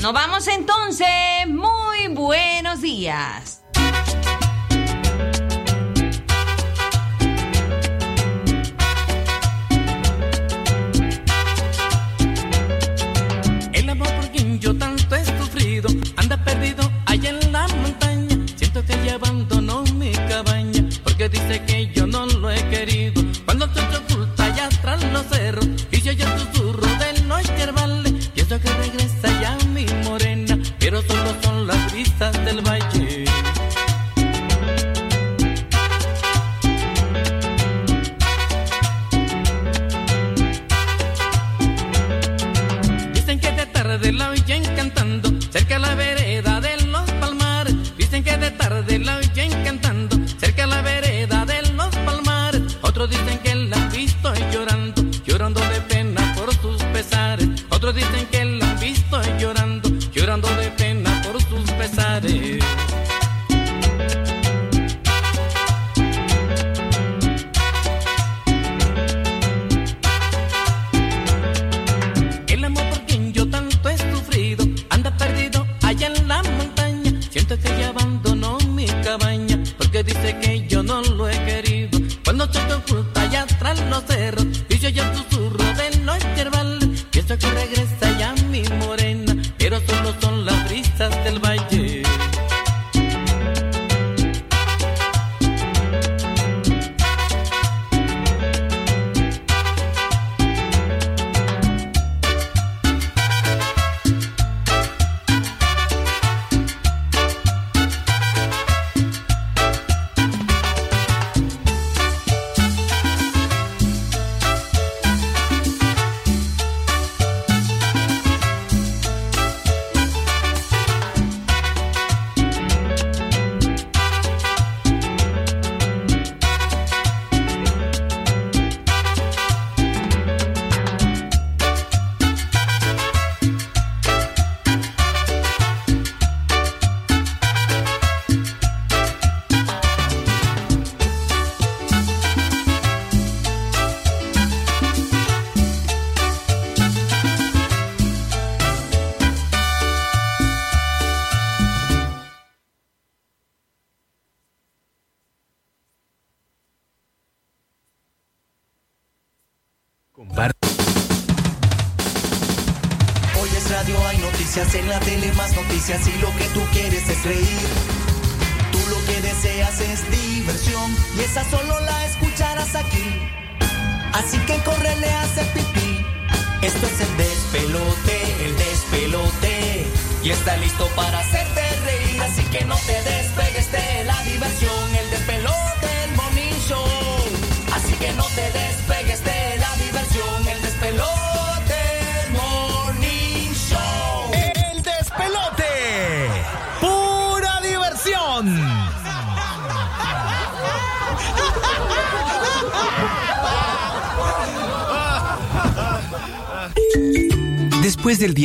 [0.01, 1.07] Nos vamos entonces.
[1.47, 3.58] Muy buenos días.
[16.49, 18.35] Perdido allá en la montaña.
[18.55, 23.21] Siento que ella abandonó mi cabaña porque dice que yo no lo he querido.
[23.45, 28.09] Cuando sol se oculta allá tras los cerros y yo el susurro del noche vale.
[28.35, 33.38] Y eso que regresa ya mi morena, pero solo son las brisas del valle.
[87.41, 87.78] 8.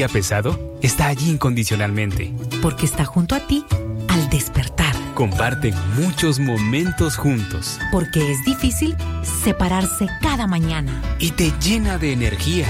[0.04, 2.30] Día pesado, está allí incondicionalmente.
[2.60, 3.64] Porque está junto a ti
[4.08, 4.94] al despertar.
[5.14, 8.96] Comparten muchos momentos juntos Porque es difícil
[9.44, 11.00] separarse cada mañana.
[11.18, 12.66] y te llena de energía.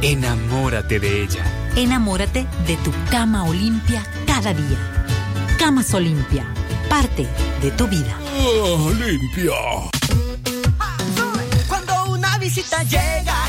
[0.00, 1.44] Enamórate de ella.
[1.76, 5.04] Enamórate de tu cama Olimpia cada día.
[5.58, 6.44] Camas Olimpia,
[6.88, 7.28] parte
[7.62, 8.16] de tu vida.
[8.98, 9.52] limpia.
[11.68, 13.41] Cuando una visita llega,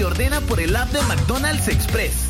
[0.00, 2.29] y ordena por el app de McDonald's Express.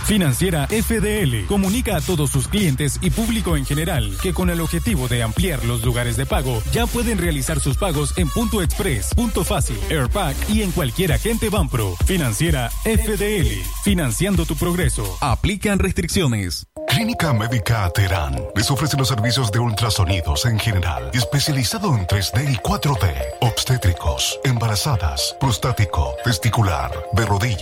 [0.06, 5.08] Financiera FDL comunica a todos sus clientes y público en general que con el objetivo
[5.08, 9.44] de ampliar los lugares de pago ya pueden realizar sus pagos en Punto Express, Punto
[9.44, 11.96] Fácil, Airpack y en cualquier agente Banpro.
[12.06, 13.50] Financiera FDL,
[13.84, 15.18] financiando tu progreso.
[15.22, 16.68] Aplican restricciones.
[16.88, 22.56] Clínica Médica Terán les ofrece los servicios de ultrasonidos en general, especializado en 3D y
[22.57, 27.56] 4D, obstétricos, embarazadas, prostático, testicular, de rodilla